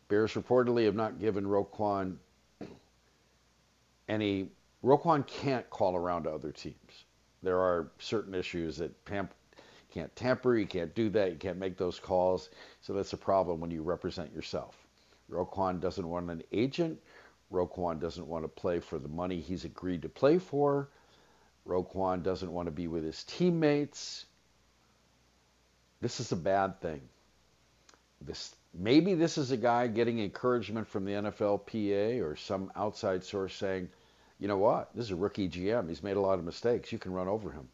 [0.08, 2.16] Bears reportedly have not given Roquan
[4.08, 4.48] any.
[4.84, 7.04] Roquan can't call around to other teams.
[7.42, 9.28] There are certain issues that Pam
[9.92, 12.50] can't tamper, you can't do that, you can't make those calls.
[12.80, 14.76] So that's a problem when you represent yourself.
[15.30, 17.00] Roquan doesn't want an agent.
[17.52, 20.88] Roquan doesn't want to play for the money he's agreed to play for.
[21.66, 24.26] Roquan doesn't want to be with his teammates.
[26.00, 27.00] This is a bad thing.
[28.20, 33.54] This maybe this is a guy getting encouragement from the NFLPA or some outside source
[33.54, 33.88] saying,
[34.40, 35.88] you know what, this is a rookie GM.
[35.88, 36.90] He's made a lot of mistakes.
[36.90, 37.68] You can run over him.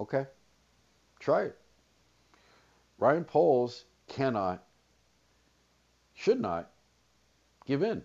[0.00, 0.26] Okay,
[1.18, 1.58] try it.
[2.98, 4.64] Ryan Poles cannot,
[6.14, 6.70] should not
[7.66, 8.02] give in.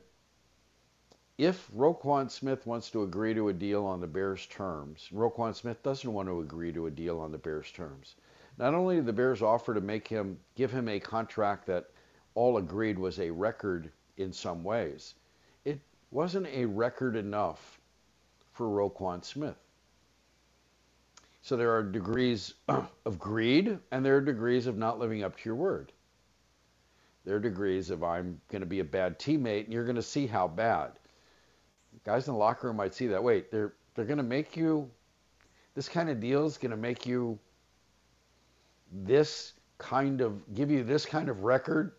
[1.37, 5.81] If Roquan Smith wants to agree to a deal on the Bears' terms, Roquan Smith
[5.81, 8.15] doesn't want to agree to a deal on the Bears' terms.
[8.57, 11.89] Not only did the Bears offer to make him give him a contract that
[12.35, 15.13] all agreed was a record in some ways,
[16.15, 17.77] wasn't a record enough
[18.53, 19.57] for Roquan Smith.
[21.41, 25.41] So there are degrees of greed and there are degrees of not living up to
[25.43, 25.91] your word.
[27.25, 30.01] There are degrees of I'm going to be a bad teammate and you're going to
[30.01, 30.93] see how bad.
[32.05, 33.21] Guys in the locker room might see that.
[33.21, 34.89] Wait, they're they're going to make you
[35.73, 37.37] this kind of deal is going to make you
[38.89, 41.91] this kind of give you this kind of record,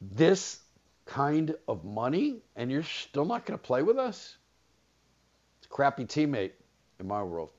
[0.00, 0.60] this
[1.06, 4.36] kind of money, and you're still not going to play with us?
[5.58, 6.52] It's a crappy teammate
[7.00, 7.50] in my world.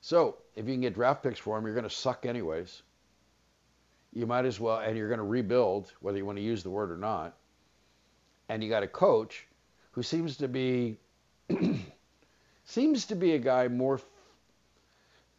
[0.00, 2.82] So if you can get draft picks for him, you're going to suck anyways.
[4.12, 6.70] You might as well, and you're going to rebuild, whether you want to use the
[6.70, 7.36] word or not.
[8.48, 9.46] And you got a coach
[9.92, 10.98] who seems to be
[12.64, 14.00] seems to be a guy more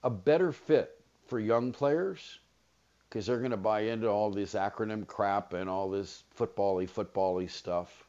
[0.03, 2.39] a better fit for young players
[3.09, 7.47] because they're going to buy into all this acronym crap and all this football-y, football-y
[7.47, 8.05] stuff.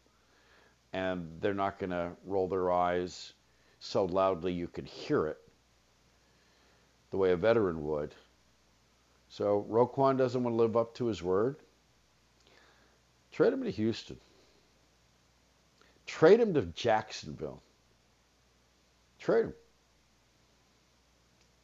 [0.92, 3.32] And they're not going to roll their eyes
[3.78, 5.38] so loudly you could hear it
[7.10, 8.14] the way a veteran would.
[9.28, 11.56] So Roquan doesn't want to live up to his word.
[13.32, 14.18] Trade him to Houston.
[16.06, 17.62] Trade him to Jacksonville.
[19.18, 19.54] Trade him.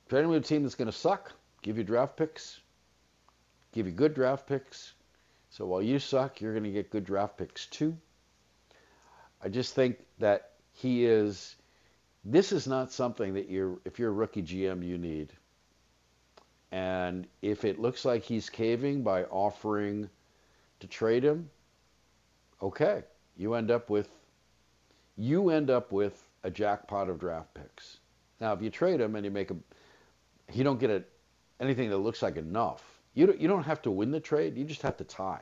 [0.08, 2.60] Trade him to a team that's going to suck, give you draft picks,
[3.76, 4.94] give you good draft picks,
[5.50, 7.96] So while you suck, you're going to get good draft picks too.
[9.42, 11.56] I just think that he is.
[12.24, 15.32] This is not something that you're, if you're a rookie GM, you need.
[16.72, 20.08] And if it looks like he's caving by offering
[20.80, 21.50] to trade him,
[22.62, 23.04] okay,
[23.36, 24.08] you end up with
[25.18, 27.98] you end up with a jackpot of draft picks.
[28.40, 29.56] Now, if you trade him and you make a,
[30.52, 31.04] you don't get a,
[31.58, 32.95] anything that looks like enough.
[33.16, 34.58] You don't, you don't have to win the trade.
[34.58, 35.40] You just have to tie.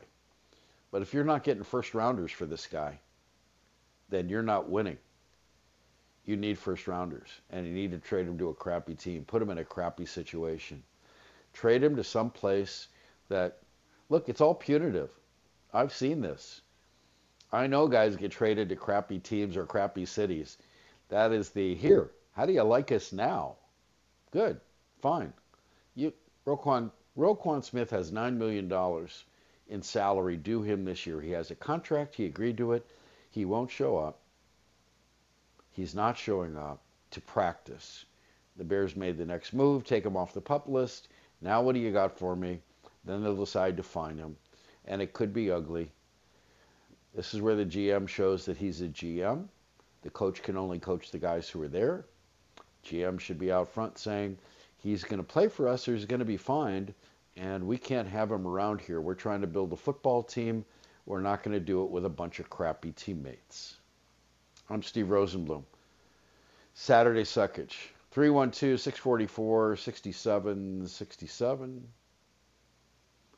[0.93, 3.01] But if you're not getting first rounders for this guy,
[4.09, 4.97] then you're not winning.
[6.25, 9.25] You need first rounders, and you need to trade him to a crappy team.
[9.25, 10.85] Put him in a crappy situation.
[11.53, 12.87] Trade him to some place
[13.29, 13.59] that,
[14.09, 15.11] look, it's all punitive.
[15.73, 16.61] I've seen this.
[17.53, 20.59] I know guys get traded to crappy teams or crappy cities.
[21.09, 22.13] That is the here.
[22.33, 23.57] How do you like us now?
[24.31, 24.61] Good,
[25.03, 25.33] fine.
[25.97, 26.13] You
[26.47, 29.25] Roquan Roquan Smith has nine million dollars
[29.69, 31.21] in salary due him this year.
[31.21, 32.17] He has a contract.
[32.17, 32.85] He agreed to it.
[33.31, 34.19] He won't show up.
[35.71, 38.05] He's not showing up to practice.
[38.57, 41.09] The Bears made the next move, take him off the pup list.
[41.41, 42.61] Now what do you got for me?
[43.05, 44.37] Then they'll decide to fine him,
[44.85, 45.91] and it could be ugly.
[47.15, 49.49] This is where the GM shows that he's a GM.
[50.03, 52.07] The coach can only coach the guys who are there.
[52.85, 54.39] GM should be out front saying
[54.85, 56.95] he's going to play for us or he's going to be fined,
[57.37, 59.01] and we can't have him around here.
[59.01, 60.65] We're trying to build a football team.
[61.07, 63.79] We're not going to do it with a bunch of crappy teammates.
[64.71, 65.65] I'm Steve Rosenbloom.
[66.75, 67.75] Saturday Suckage.
[68.13, 71.89] 312 644 6767.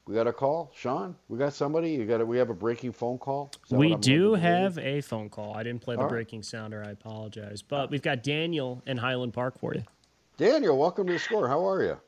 [0.06, 1.16] We got a call, Sean.
[1.28, 1.90] We got somebody.
[1.90, 2.20] You got.
[2.20, 3.50] A, we have a breaking phone call.
[3.70, 5.56] We do have a phone call.
[5.56, 6.12] I didn't play the All right.
[6.12, 6.84] breaking sounder.
[6.86, 9.82] I apologize, but we've got Daniel in Highland Park for you.
[10.36, 11.48] Daniel, welcome to the score.
[11.48, 11.98] How are you?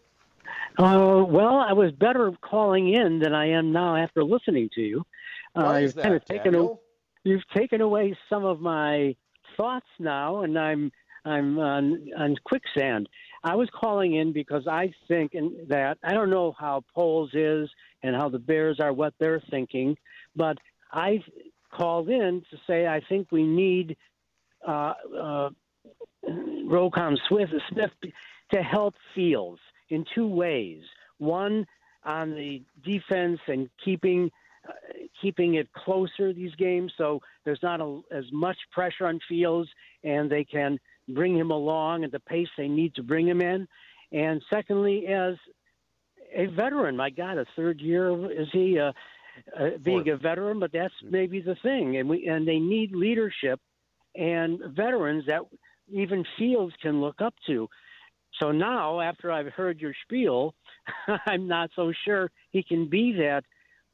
[0.78, 5.06] Uh, well, I was better calling in than I am now after listening to you.
[5.54, 6.82] Uh, Why is you've kind of that, taken Daniel?
[7.24, 9.16] you've taken away some of my
[9.56, 10.92] thoughts now, and I'm
[11.24, 13.08] I'm on, on quicksand.
[13.44, 17.68] I was calling in because I think and that I don't know how Poles is
[18.02, 19.96] and how the Bears are, what they're thinking,
[20.36, 20.58] but
[20.92, 21.22] I
[21.72, 23.96] called in to say I think we need
[24.66, 25.50] uh, uh,
[26.66, 27.90] Roquan Smith, Smith
[28.52, 29.60] to help Fields
[29.90, 30.82] in two ways.
[31.18, 31.66] One
[32.04, 34.30] on the defense and keeping
[34.68, 34.72] uh,
[35.22, 39.68] keeping it closer these games, so there's not a, as much pressure on Fields,
[40.04, 43.66] and they can bring him along at the pace they need to bring him in.
[44.12, 45.34] And secondly, as
[46.34, 48.92] a veteran, my God, a third year is he uh,
[49.58, 50.58] uh, being a veteran?
[50.60, 53.60] But that's maybe the thing, and we and they need leadership
[54.14, 55.42] and veterans that
[55.90, 57.68] even Fields can look up to.
[58.40, 60.54] So now, after I've heard your spiel,
[61.26, 63.42] I'm not so sure he can be that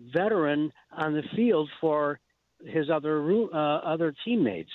[0.00, 2.18] veteran on the field for
[2.64, 4.72] his other uh, other teammates.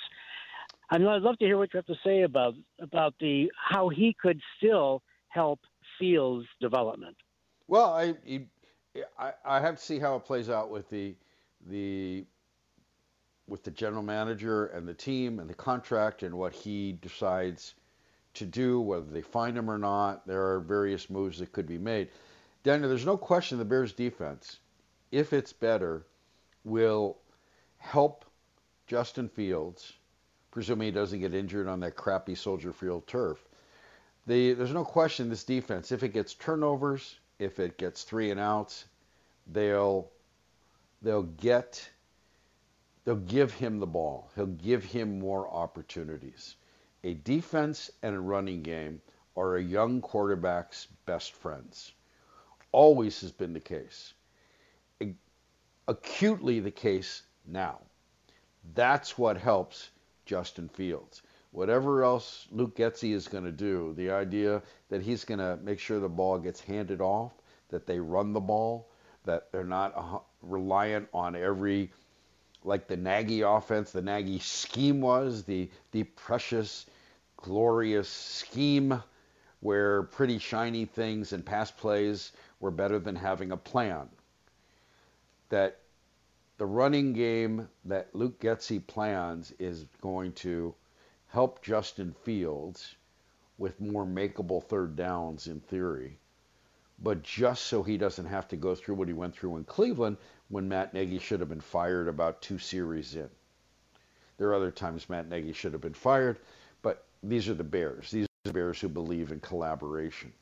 [0.92, 4.40] I'd love to hear what you have to say about about the how he could
[4.58, 5.60] still help
[6.00, 7.16] Fields' development.
[7.68, 8.16] Well, I,
[9.18, 11.16] I I have to see how it plays out with the
[11.68, 12.26] the
[13.50, 17.74] with the general manager and the team and the contract and what he decides
[18.36, 20.26] to do, whether they find him or not.
[20.28, 22.10] There are various moves that could be made.
[22.64, 24.60] Daniel, there's no question the Bears defense,
[25.12, 26.06] if it's better,
[26.64, 27.18] will
[27.78, 28.26] help
[28.88, 29.94] Justin Fields,
[30.52, 33.44] presuming he doesn't get injured on that crappy Soldier Field turf.
[34.28, 38.40] The, there's no question this defense, if it gets turnovers, if it gets three and
[38.40, 38.86] outs,
[39.48, 40.10] they'll
[41.02, 41.90] they'll get
[43.10, 44.30] they'll give him the ball.
[44.36, 46.58] He'll give him more opportunities.
[47.04, 49.02] A defense and a running game
[49.36, 51.94] are a young quarterback's best friends.
[52.72, 54.14] Always has been the case.
[55.88, 57.80] Acutely the case now.
[58.76, 59.90] That's what helps
[60.28, 61.24] Justin Fields.
[61.50, 65.80] Whatever else Luke Getsy is going to do, the idea that he's going to make
[65.80, 67.32] sure the ball gets handed off,
[67.70, 68.88] that they run the ball,
[69.26, 71.90] that they're not uh, reliant on every,
[72.64, 76.86] like the Nagy offense, the Nagy scheme was, the, the precious,
[77.38, 79.02] glorious scheme
[79.62, 84.10] where pretty shiny things and pass plays were better than having a plan.
[85.50, 85.80] That
[86.58, 90.76] the running game that Luke Getsy plans is going to
[91.28, 92.96] help Justin Fields
[93.58, 96.18] with more makeable third downs in theory,
[97.02, 100.18] but just so he doesn't have to go through what he went through in Cleveland
[100.50, 103.30] when Matt Nagy should have been fired about two series in.
[104.38, 106.40] There are other times Matt Nagy should have been fired,
[106.82, 108.10] but these are the Bears.
[108.10, 110.34] These are the Bears who believe in collaboration.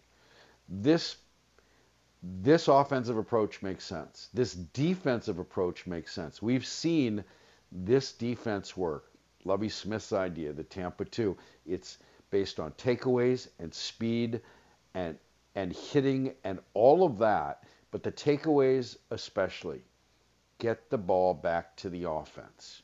[0.69, 1.17] This
[2.23, 4.29] this offensive approach makes sense.
[4.33, 6.41] This defensive approach makes sense.
[6.41, 7.23] We've seen
[7.71, 9.11] this defense work.
[9.45, 11.99] Lovie Smith's idea, the Tampa 2, it's
[12.31, 14.41] based on takeaways and speed
[14.93, 15.17] and
[15.55, 19.81] and hitting and all of that, but the takeaways especially
[20.59, 22.81] get the ball back to the offense.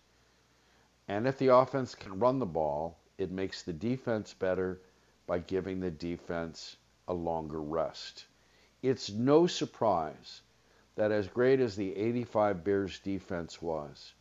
[1.08, 4.80] And if the offense can run the ball, it makes the defense better
[5.26, 8.26] by giving the defense a longer rest.
[8.82, 10.42] It's no surprise
[10.96, 14.14] that as great as the 85 Bears defense was,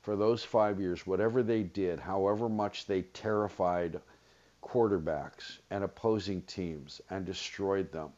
[0.00, 4.00] for those five years, whatever they did, however much they terrified
[4.62, 8.12] quarterbacks and opposing teams and destroyed them,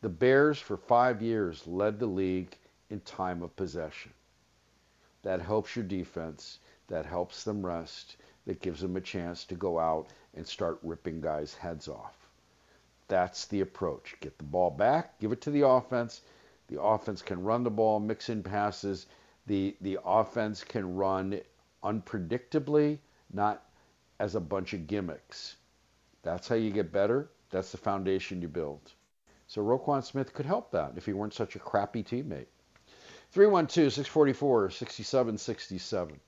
[0.00, 2.56] the Bears for five years led the league
[2.92, 4.12] in time of possession.
[5.22, 9.78] That helps your defense, that helps them rest, that gives them a chance to go
[9.78, 12.28] out and start ripping guys' heads off.
[13.08, 14.16] That's the approach.
[14.20, 16.20] Get the ball back, give it to the offense.
[16.68, 19.06] The offense can run the ball, mix in passes.
[19.46, 21.40] The the offense can run
[21.82, 22.98] unpredictably,
[23.32, 23.70] not
[24.18, 25.56] as a bunch of gimmicks.
[26.22, 27.30] That's how you get better.
[27.50, 28.92] That's the foundation you build.
[29.46, 32.46] So Roquan Smith could help that if he weren't such a crappy teammate.
[33.32, 36.20] 312 644 6767.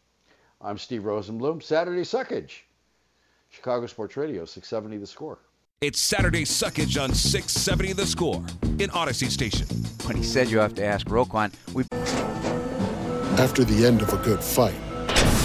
[0.62, 1.62] I'm Steve Rosenbloom.
[1.62, 2.62] Saturday Suckage.
[3.50, 5.38] Chicago Sports Radio, 670 The Score.
[5.82, 8.42] It's Saturday Suckage on 670 The Score
[8.78, 9.66] in Audacy Station.
[10.06, 11.84] When he said you have to ask Roquan, we.
[13.38, 14.74] After the end of a good fight,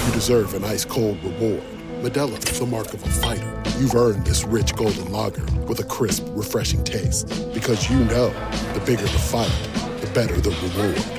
[0.06, 1.64] you deserve an ice cold reward.
[2.02, 3.62] Modelo is the mark of a fighter.
[3.78, 7.28] You've earned this rich golden lager with a crisp, refreshing taste.
[7.54, 8.30] Because you know
[8.74, 9.52] the bigger the fight,
[10.00, 11.19] the better the reward.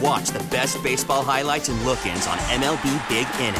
[0.00, 3.54] And watch the best baseball highlights and look-ins on MLB Big Inning.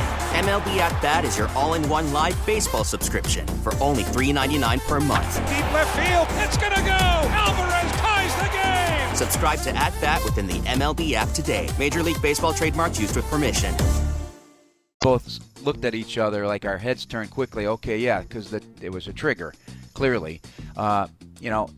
[0.46, 5.36] MLB At Bat is your all-in-one live baseball subscription for only $3.99 per month.
[5.48, 7.28] Deep left field, it's gonna go.
[7.30, 9.16] Alvarez ties the game.
[9.16, 11.68] Subscribe to At Bat within the MLB app today.
[11.78, 13.74] Major League Baseball trademarks used with permission
[15.02, 17.66] both looked at each other like our heads turned quickly.
[17.66, 19.54] Okay, yeah, because it was a trigger,
[19.94, 20.42] clearly.
[20.76, 21.06] Uh,
[21.40, 21.70] you know,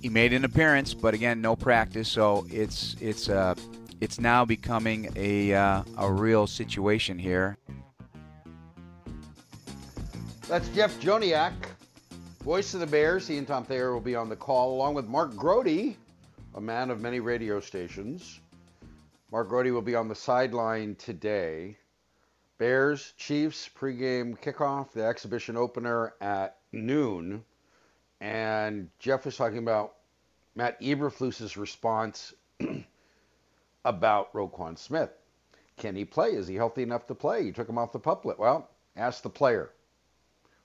[0.00, 2.08] he made an appearance, but again, no practice.
[2.08, 3.54] So it's it's uh,
[4.00, 7.56] it's now becoming a uh, a real situation here.
[10.48, 11.52] That's Jeff Joniak,
[12.42, 13.28] voice of the Bears.
[13.28, 15.96] He and Tom Thayer will be on the call, along with Mark Grote,
[16.54, 18.40] a man of many radio stations.
[19.30, 21.76] Mark Grote will be on the sideline today.
[22.58, 27.44] Bears, Chiefs, pregame kickoff, the exhibition opener at noon.
[28.20, 29.94] And Jeff was talking about
[30.54, 32.34] Matt Eberflus's response
[33.84, 35.10] about Roquan Smith.
[35.76, 36.30] Can he play?
[36.34, 37.42] Is he healthy enough to play?
[37.42, 38.38] You took him off the pup list.
[38.38, 39.70] Well, ask the player.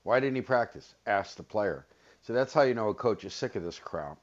[0.02, 0.94] Why didn't he practice?
[1.06, 1.86] Ask the player.
[2.22, 4.16] So that's how you know a coach is sick of this crowd.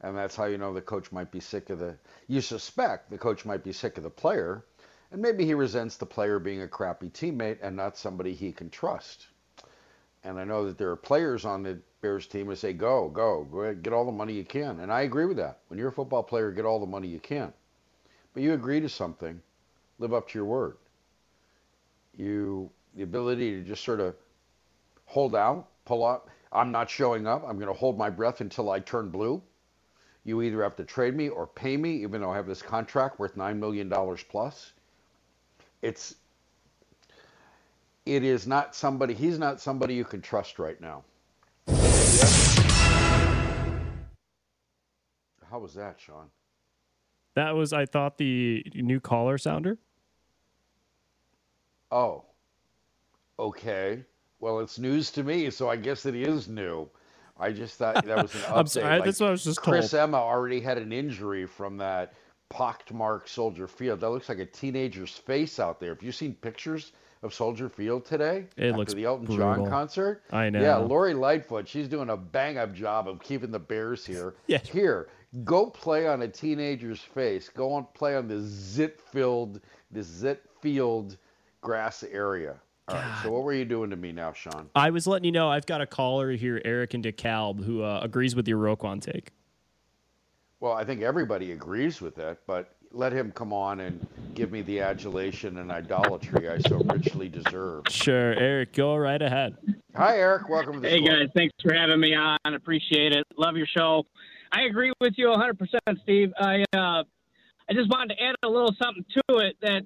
[0.00, 1.96] And that's how you know the coach might be sick of the.
[2.28, 4.64] You suspect the coach might be sick of the player
[5.12, 8.70] and maybe he resents the player being a crappy teammate and not somebody he can
[8.70, 9.28] trust.
[10.24, 13.44] And I know that there are players on the Bears team who say, go, go,
[13.44, 14.80] go ahead, get all the money you can.
[14.80, 15.60] And I agree with that.
[15.68, 17.52] When you're a football player, get all the money you can.
[18.36, 19.40] But you agree to something,
[19.98, 20.76] live up to your word.
[22.14, 24.14] You, the ability to just sort of
[25.06, 26.28] hold out, pull up.
[26.52, 27.44] I'm not showing up.
[27.48, 29.42] I'm going to hold my breath until I turn blue.
[30.22, 33.18] You either have to trade me or pay me, even though I have this contract
[33.18, 33.90] worth $9 million
[34.28, 34.74] plus
[35.82, 36.16] it's
[38.06, 41.04] it is not somebody he's not somebody you can trust right now.
[45.50, 46.30] How was that, Sean?
[47.36, 49.78] That was I thought the new caller sounder.
[51.92, 52.24] Oh.
[53.38, 54.02] Okay.
[54.40, 56.88] Well, it's news to me, so I guess it is new.
[57.38, 58.52] I just thought that was an update.
[58.56, 60.02] I'm sorry, like that's what I was just Chris told.
[60.04, 62.14] Emma already had an injury from that
[62.48, 64.00] pockmarked Soldier Field.
[64.00, 65.90] That looks like a teenager's face out there.
[65.92, 68.46] Have you seen pictures of Soldier Field today?
[68.56, 69.56] It after looks the Elton brutal.
[69.56, 70.22] John concert.
[70.32, 70.62] I know.
[70.62, 71.68] Yeah, Lori Lightfoot.
[71.68, 74.34] She's doing a bang up job of keeping the Bears here.
[74.46, 74.58] Yeah.
[74.58, 75.08] Here,
[75.44, 77.48] go play on a teenager's face.
[77.48, 79.60] Go on play on the zit filled,
[79.90, 81.16] the zit field
[81.60, 82.56] grass area.
[82.88, 83.20] All right.
[83.22, 84.70] So what were you doing to me now, Sean?
[84.74, 88.00] I was letting you know I've got a caller here, Eric and DeKalb, who uh,
[88.02, 89.30] agrees with your Roquan take.
[90.60, 94.62] Well, I think everybody agrees with that, but let him come on and give me
[94.62, 97.84] the adulation and idolatry I so richly deserve.
[97.88, 99.56] Sure, Eric, go right ahead.
[99.96, 100.48] Hi, Eric.
[100.48, 101.18] Welcome to the Hey score.
[101.18, 102.38] guys, thanks for having me on.
[102.44, 103.26] Appreciate it.
[103.36, 104.06] Love your show.
[104.56, 106.32] I agree with you 100%, Steve.
[106.40, 107.04] I uh,
[107.68, 109.82] I just wanted to add a little something to it that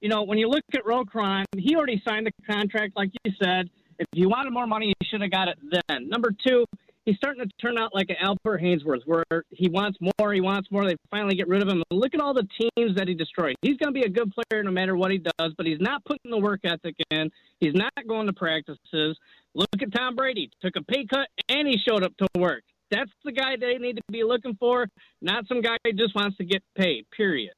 [0.00, 3.68] you know when you look at Roquan, he already signed the contract, like you said.
[3.98, 5.58] If you wanted more money, you should have got it
[5.88, 6.08] then.
[6.08, 6.64] Number two,
[7.04, 10.70] he's starting to turn out like an Albert Haynesworth, where he wants more, he wants
[10.70, 10.86] more.
[10.86, 11.82] They finally get rid of him.
[11.90, 13.56] Look at all the teams that he destroyed.
[13.60, 16.02] He's going to be a good player no matter what he does, but he's not
[16.06, 17.30] putting the work ethic in.
[17.60, 19.18] He's not going to practices.
[19.54, 20.50] Look at Tom Brady.
[20.62, 22.62] Took a pay cut and he showed up to work.
[22.94, 24.86] That's the guy they need to be looking for,
[25.20, 27.54] not some guy who just wants to get paid, period.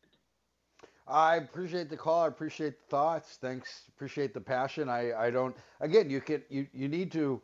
[1.07, 2.25] I appreciate the call.
[2.25, 3.37] I appreciate the thoughts.
[3.39, 3.83] Thanks.
[3.95, 4.89] Appreciate the passion.
[4.89, 5.55] I, I don't.
[5.81, 7.43] Again, you can you you need to.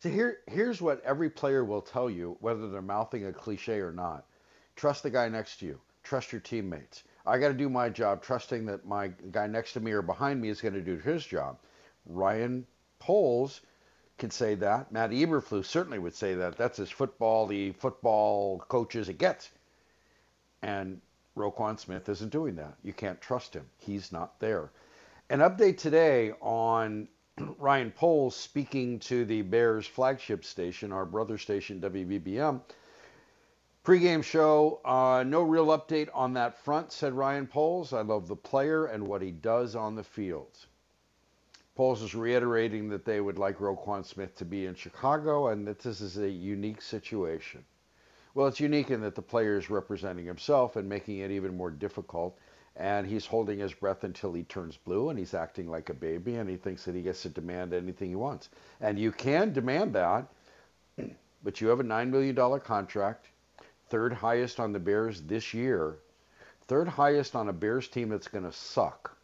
[0.00, 3.92] So here here's what every player will tell you, whether they're mouthing a cliche or
[3.92, 4.26] not.
[4.76, 5.80] Trust the guy next to you.
[6.02, 7.04] Trust your teammates.
[7.24, 10.40] I got to do my job, trusting that my guy next to me or behind
[10.40, 11.56] me is going to do his job.
[12.04, 12.66] Ryan
[12.98, 13.62] Poles
[14.22, 14.92] can say that.
[14.92, 16.56] Matt Eberflus certainly would say that.
[16.56, 19.50] That's as football the football coach as it gets.
[20.62, 21.00] And
[21.36, 22.74] Roquan Smith isn't doing that.
[22.84, 23.66] You can't trust him.
[23.78, 24.70] He's not there.
[25.28, 27.08] An update today on
[27.58, 32.60] Ryan Poles speaking to the Bears flagship station, our brother station WBBM.
[33.82, 37.92] Pre-game show, uh, no real update on that front, said Ryan Poles.
[37.92, 40.66] I love the player and what he does on the field.
[41.74, 45.78] Poles is reiterating that they would like Roquan Smith to be in Chicago and that
[45.78, 47.64] this is a unique situation.
[48.34, 51.70] Well, it's unique in that the player is representing himself and making it even more
[51.70, 52.38] difficult.
[52.76, 56.36] And he's holding his breath until he turns blue and he's acting like a baby
[56.36, 58.50] and he thinks that he gets to demand anything he wants.
[58.80, 60.26] And you can demand that,
[61.42, 63.28] but you have a $9 million contract,
[63.88, 65.96] third highest on the Bears this year,
[66.66, 69.16] third highest on a Bears team that's going to suck.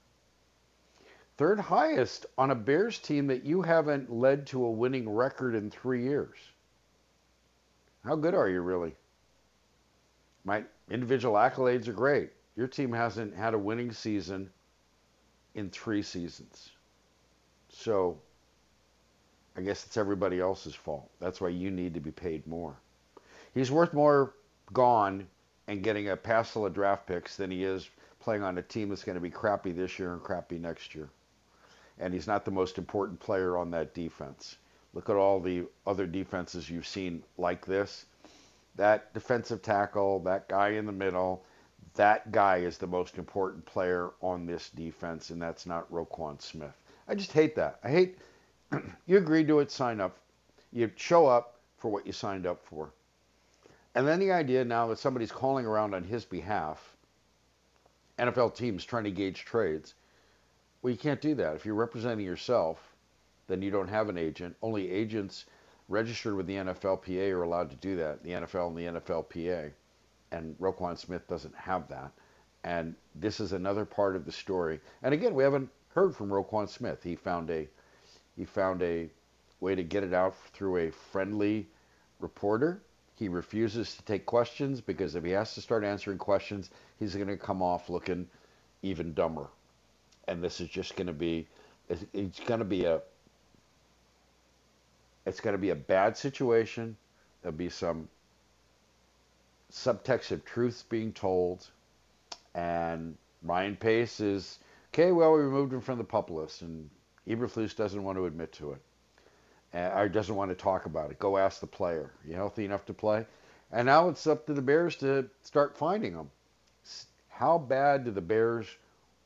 [1.38, 5.70] Third highest on a Bears team that you haven't led to a winning record in
[5.70, 6.36] three years.
[8.04, 8.96] How good are you really?
[10.44, 12.30] My individual accolades are great.
[12.56, 14.50] Your team hasn't had a winning season
[15.54, 16.70] in three seasons.
[17.68, 18.18] So
[19.56, 21.08] I guess it's everybody else's fault.
[21.20, 22.74] That's why you need to be paid more.
[23.54, 24.34] He's worth more
[24.72, 25.28] gone
[25.68, 29.04] and getting a passel of draft picks than he is playing on a team that's
[29.04, 31.08] going to be crappy this year and crappy next year.
[32.00, 34.56] And he's not the most important player on that defense.
[34.94, 38.06] Look at all the other defenses you've seen like this.
[38.76, 41.44] That defensive tackle, that guy in the middle,
[41.94, 46.74] that guy is the most important player on this defense, and that's not Roquan Smith.
[47.08, 47.80] I just hate that.
[47.82, 48.18] I hate
[49.06, 50.16] you agreed to it, sign up.
[50.72, 52.90] You show up for what you signed up for.
[53.94, 56.96] And then the idea now that somebody's calling around on his behalf,
[58.18, 59.94] NFL teams trying to gauge trades.
[60.82, 61.56] Well, you can't do that.
[61.56, 62.78] If you're representing yourself,
[63.48, 64.56] then you don't have an agent.
[64.62, 65.46] Only agents
[65.88, 69.72] registered with the NFLPA are allowed to do that, the NFL and the NFLPA.
[70.30, 72.12] And Roquan Smith doesn't have that.
[72.62, 74.80] And this is another part of the story.
[75.02, 77.02] And again, we haven't heard from Roquan Smith.
[77.02, 77.66] He found a
[78.36, 79.10] he found a
[79.58, 81.66] way to get it out through a friendly
[82.20, 82.82] reporter.
[83.16, 86.70] He refuses to take questions because if he has to start answering questions,
[87.00, 88.28] he's going to come off looking
[88.82, 89.48] even dumber.
[90.28, 91.46] And this is just going to be
[91.88, 93.00] it's, going to be a
[95.26, 96.96] it's going to be a bad situation.
[97.42, 98.08] There'll be some
[99.72, 101.66] subtext of truths being told.
[102.54, 104.58] And Ryan Pace is,
[104.92, 106.62] okay, well, we removed him from the pup list.
[106.62, 106.88] And
[107.26, 108.80] Eberflus doesn't want to admit to it.
[109.74, 111.18] Or doesn't want to talk about it.
[111.18, 112.10] Go ask the player.
[112.26, 113.26] You healthy enough to play?
[113.70, 116.30] And now it's up to the Bears to start finding them.
[117.28, 118.66] How bad do the Bears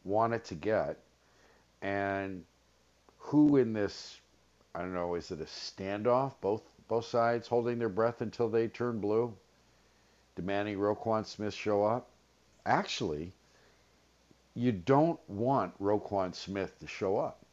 [0.05, 0.99] want it to get?
[1.81, 2.45] And
[3.19, 4.21] who in this
[4.75, 6.33] I don't know, is it a standoff?
[6.41, 9.35] Both both sides holding their breath until they turn blue,
[10.35, 12.09] demanding Roquan Smith show up.
[12.65, 13.33] Actually,
[14.55, 17.45] you don't want Roquan Smith to show up.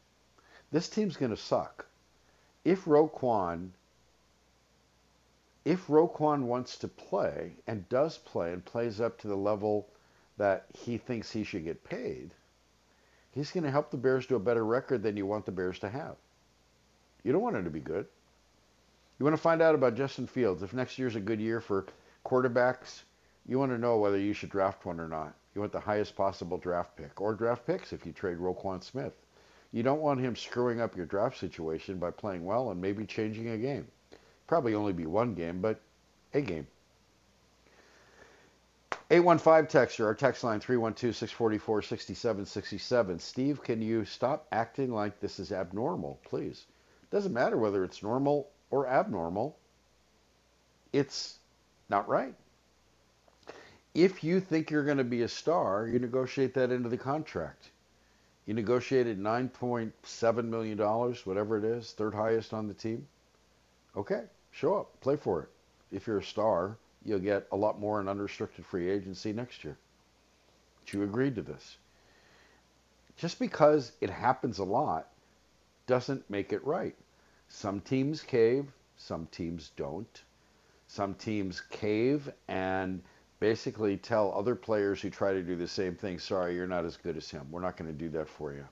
[0.70, 1.86] This team's going to suck.
[2.64, 3.70] If Roquan
[5.64, 9.86] if Roquan wants to play and does play and plays up to the level
[10.38, 12.30] that he thinks he should get paid,
[13.34, 15.78] he's going to help the Bears do a better record than you want the Bears
[15.80, 16.16] to have.
[17.22, 18.06] You don't want him to be good.
[19.18, 20.62] You want to find out about Justin Fields.
[20.62, 21.86] If next year's a good year for
[22.24, 23.02] quarterbacks,
[23.46, 25.34] you want to know whether you should draft one or not.
[25.54, 29.12] You want the highest possible draft pick or draft picks if you trade Roquan Smith.
[29.72, 33.50] You don't want him screwing up your draft situation by playing well and maybe changing
[33.50, 33.86] a game.
[34.46, 35.80] Probably only be one game, but
[36.34, 36.66] a game.
[39.12, 43.18] 815 texture, our text line 312 644 6767.
[43.18, 46.66] Steve, can you stop acting like this is abnormal, please?
[47.10, 49.58] Doesn't matter whether it's normal or abnormal,
[50.92, 51.38] it's
[51.88, 52.34] not right.
[53.94, 57.70] If you think you're going to be a star, you negotiate that into the contract.
[58.46, 63.08] You negotiated $9.7 million, whatever it is, third highest on the team.
[63.96, 65.48] Okay, show up, play for it.
[65.90, 69.76] If you're a star, you'll get a lot more in unrestricted free agency next year.
[70.80, 71.78] But you agreed to this.
[73.16, 75.08] Just because it happens a lot
[75.86, 76.96] doesn't make it right.
[77.48, 80.22] Some teams cave, some teams don't.
[80.86, 83.02] Some teams cave and
[83.40, 86.96] basically tell other players who try to do the same thing, sorry, you're not as
[86.96, 87.46] good as him.
[87.50, 88.66] We're not going to do that for you.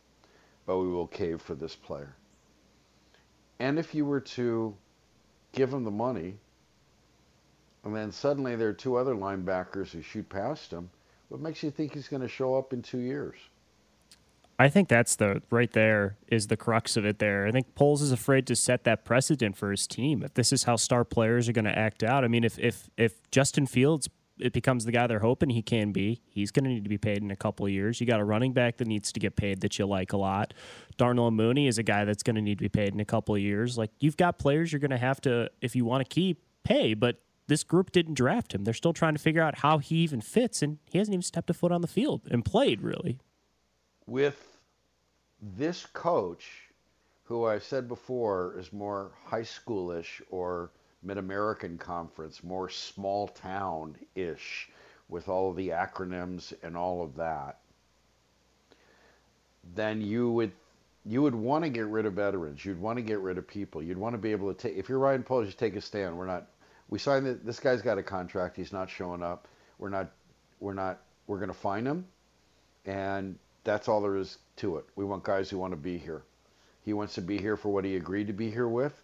[0.67, 2.15] But we will cave for this player.
[3.59, 4.77] And if you were to
[5.53, 6.39] give him the money,
[7.89, 10.91] and then suddenly there are two other linebackers who shoot past him,
[11.29, 13.37] what makes you think he's going to show up in two years?
[14.59, 17.47] I think that's the right there is the crux of it there.
[17.47, 20.23] I think Poles is afraid to set that precedent for his team.
[20.23, 22.91] If this is how star players are going to act out, I mean, if if
[22.97, 24.09] if Justin Fields
[24.41, 26.99] it becomes the guy they're hoping he can be, he's going to need to be
[26.99, 28.01] paid in a couple of years.
[28.01, 30.55] You got a running back that needs to get paid that you like a lot.
[30.97, 33.35] Darnell Mooney is a guy that's going to need to be paid in a couple
[33.35, 33.77] of years.
[33.77, 36.95] Like you've got players you're going to have to, if you want to keep, pay.
[36.95, 38.65] But this group didn't draft him.
[38.65, 41.51] They're still trying to figure out how he even fits, and he hasn't even stepped
[41.51, 43.19] a foot on the field and played really.
[44.07, 44.59] With
[45.41, 46.69] this coach,
[47.25, 50.71] who I've said before is more high schoolish or
[51.03, 54.71] Mid American Conference, more small town ish,
[55.09, 57.61] with all of the acronyms and all of that,
[59.75, 60.53] then you would
[61.05, 62.65] you would want to get rid of veterans.
[62.65, 63.83] You'd want to get rid of people.
[63.83, 64.77] You'd want to be able to take.
[64.77, 66.17] If you're Ryan Poles, you take a stand.
[66.17, 66.49] We're not.
[66.89, 67.45] We signed that.
[67.45, 68.57] This guy's got a contract.
[68.57, 69.49] He's not showing up.
[69.79, 70.11] We're not.
[70.61, 71.01] We're not.
[71.27, 72.07] We're going to find him,
[72.87, 74.87] and that's all there is to it.
[74.97, 76.23] We want guys who want to be here.
[76.85, 78.95] He wants to be here for what he agreed to be here with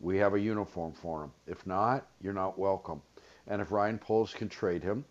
[0.00, 1.32] we have a uniform for him.
[1.46, 3.00] If not, you're not welcome.
[3.46, 5.04] And if Ryan Poles can trade him,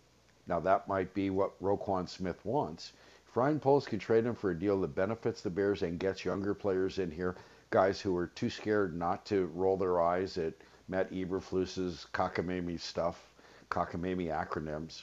[0.46, 2.92] now that might be what Roquan Smith wants.
[3.28, 6.24] If Ryan Poles can trade him for a deal that benefits the Bears and gets
[6.24, 7.36] younger players in here,
[7.70, 10.54] guys who are too scared not to roll their eyes at
[10.88, 13.32] Matt Eberflus's cockamamie stuff,
[13.70, 15.02] cockamamie acronyms.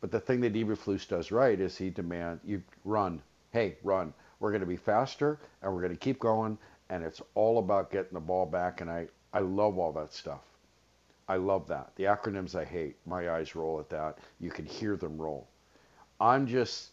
[0.00, 3.20] But the thing that Eberflus does right is he demands you run.
[3.50, 4.14] Hey, run.
[4.38, 6.56] We're going to be faster and we're going to keep going
[6.88, 8.80] and it's all about getting the ball back.
[8.80, 10.40] And I, I love all that stuff.
[11.28, 11.92] I love that.
[11.96, 12.96] The acronyms I hate.
[13.06, 14.18] My eyes roll at that.
[14.40, 15.46] You can hear them roll.
[16.18, 16.90] I'm just,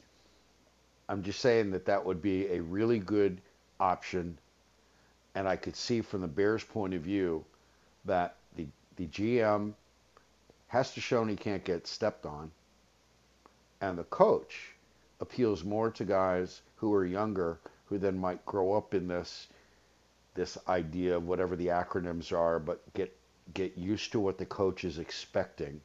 [1.10, 3.42] I'm just saying that that would be a really good
[3.80, 4.38] option.
[5.34, 7.46] And I could see from the Bears' point of view
[8.08, 9.74] that the the GM
[10.68, 12.52] has to show he can't get stepped on,
[13.80, 14.72] and the coach
[15.22, 19.48] appeals more to guys who are younger who then might grow up in this
[20.34, 23.16] this idea of whatever the acronyms are, but get
[23.54, 25.82] get used to what the coach is expecting.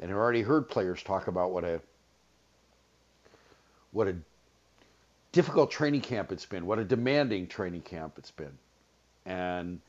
[0.00, 1.80] And I've already heard players talk about what a
[3.92, 4.16] what a
[5.32, 8.56] difficult training camp it's been, what a demanding training camp it's been.
[9.26, 9.80] And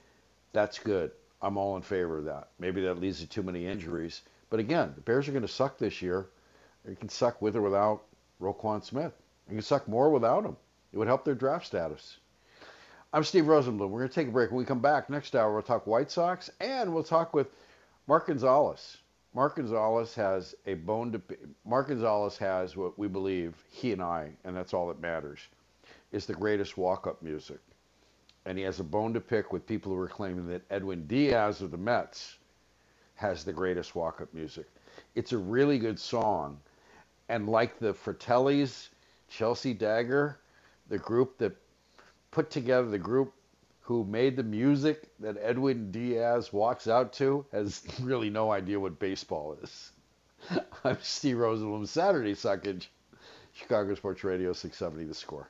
[0.54, 1.12] that's good.
[1.42, 2.50] I'm all in favor of that.
[2.60, 4.22] Maybe that leads to too many injuries.
[4.50, 6.28] But again, the Bears are going to suck this year.
[6.86, 8.04] They can suck with or without
[8.42, 9.14] Roquan Smith.
[9.48, 10.58] They can suck more without him.
[10.94, 12.18] It would help their draft status.
[13.14, 13.90] I'm Steve Rosenbloom.
[13.90, 14.52] We're going to take a break.
[14.52, 17.48] When we come back next hour, we'll talk White Sox and we'll talk with
[18.08, 18.98] Mark Gonzalez.
[19.34, 21.22] Mark Gonzalez has a bone to
[21.66, 25.40] Mark Gonzalez has what we believe he and I, and that's all that matters,
[26.12, 27.60] is the greatest walk-up music.
[28.46, 31.62] And he has a bone to pick with people who are claiming that Edwin Diaz
[31.62, 32.38] of the Mets
[33.16, 34.66] has the greatest walk-up music.
[35.14, 36.60] It's a really good song,
[37.30, 38.90] and like the Fratellis,
[39.30, 40.40] Chelsea Dagger,
[40.90, 41.56] the group that
[42.32, 43.34] put together the group
[43.82, 49.00] who made the music that Edwin Diaz walks out to has really no idea what
[49.00, 49.92] baseball is.
[50.84, 52.88] I'm Steve Rosenbloom, Saturday Suckage,
[53.54, 55.50] Chicago Sports Radio 670 The Score.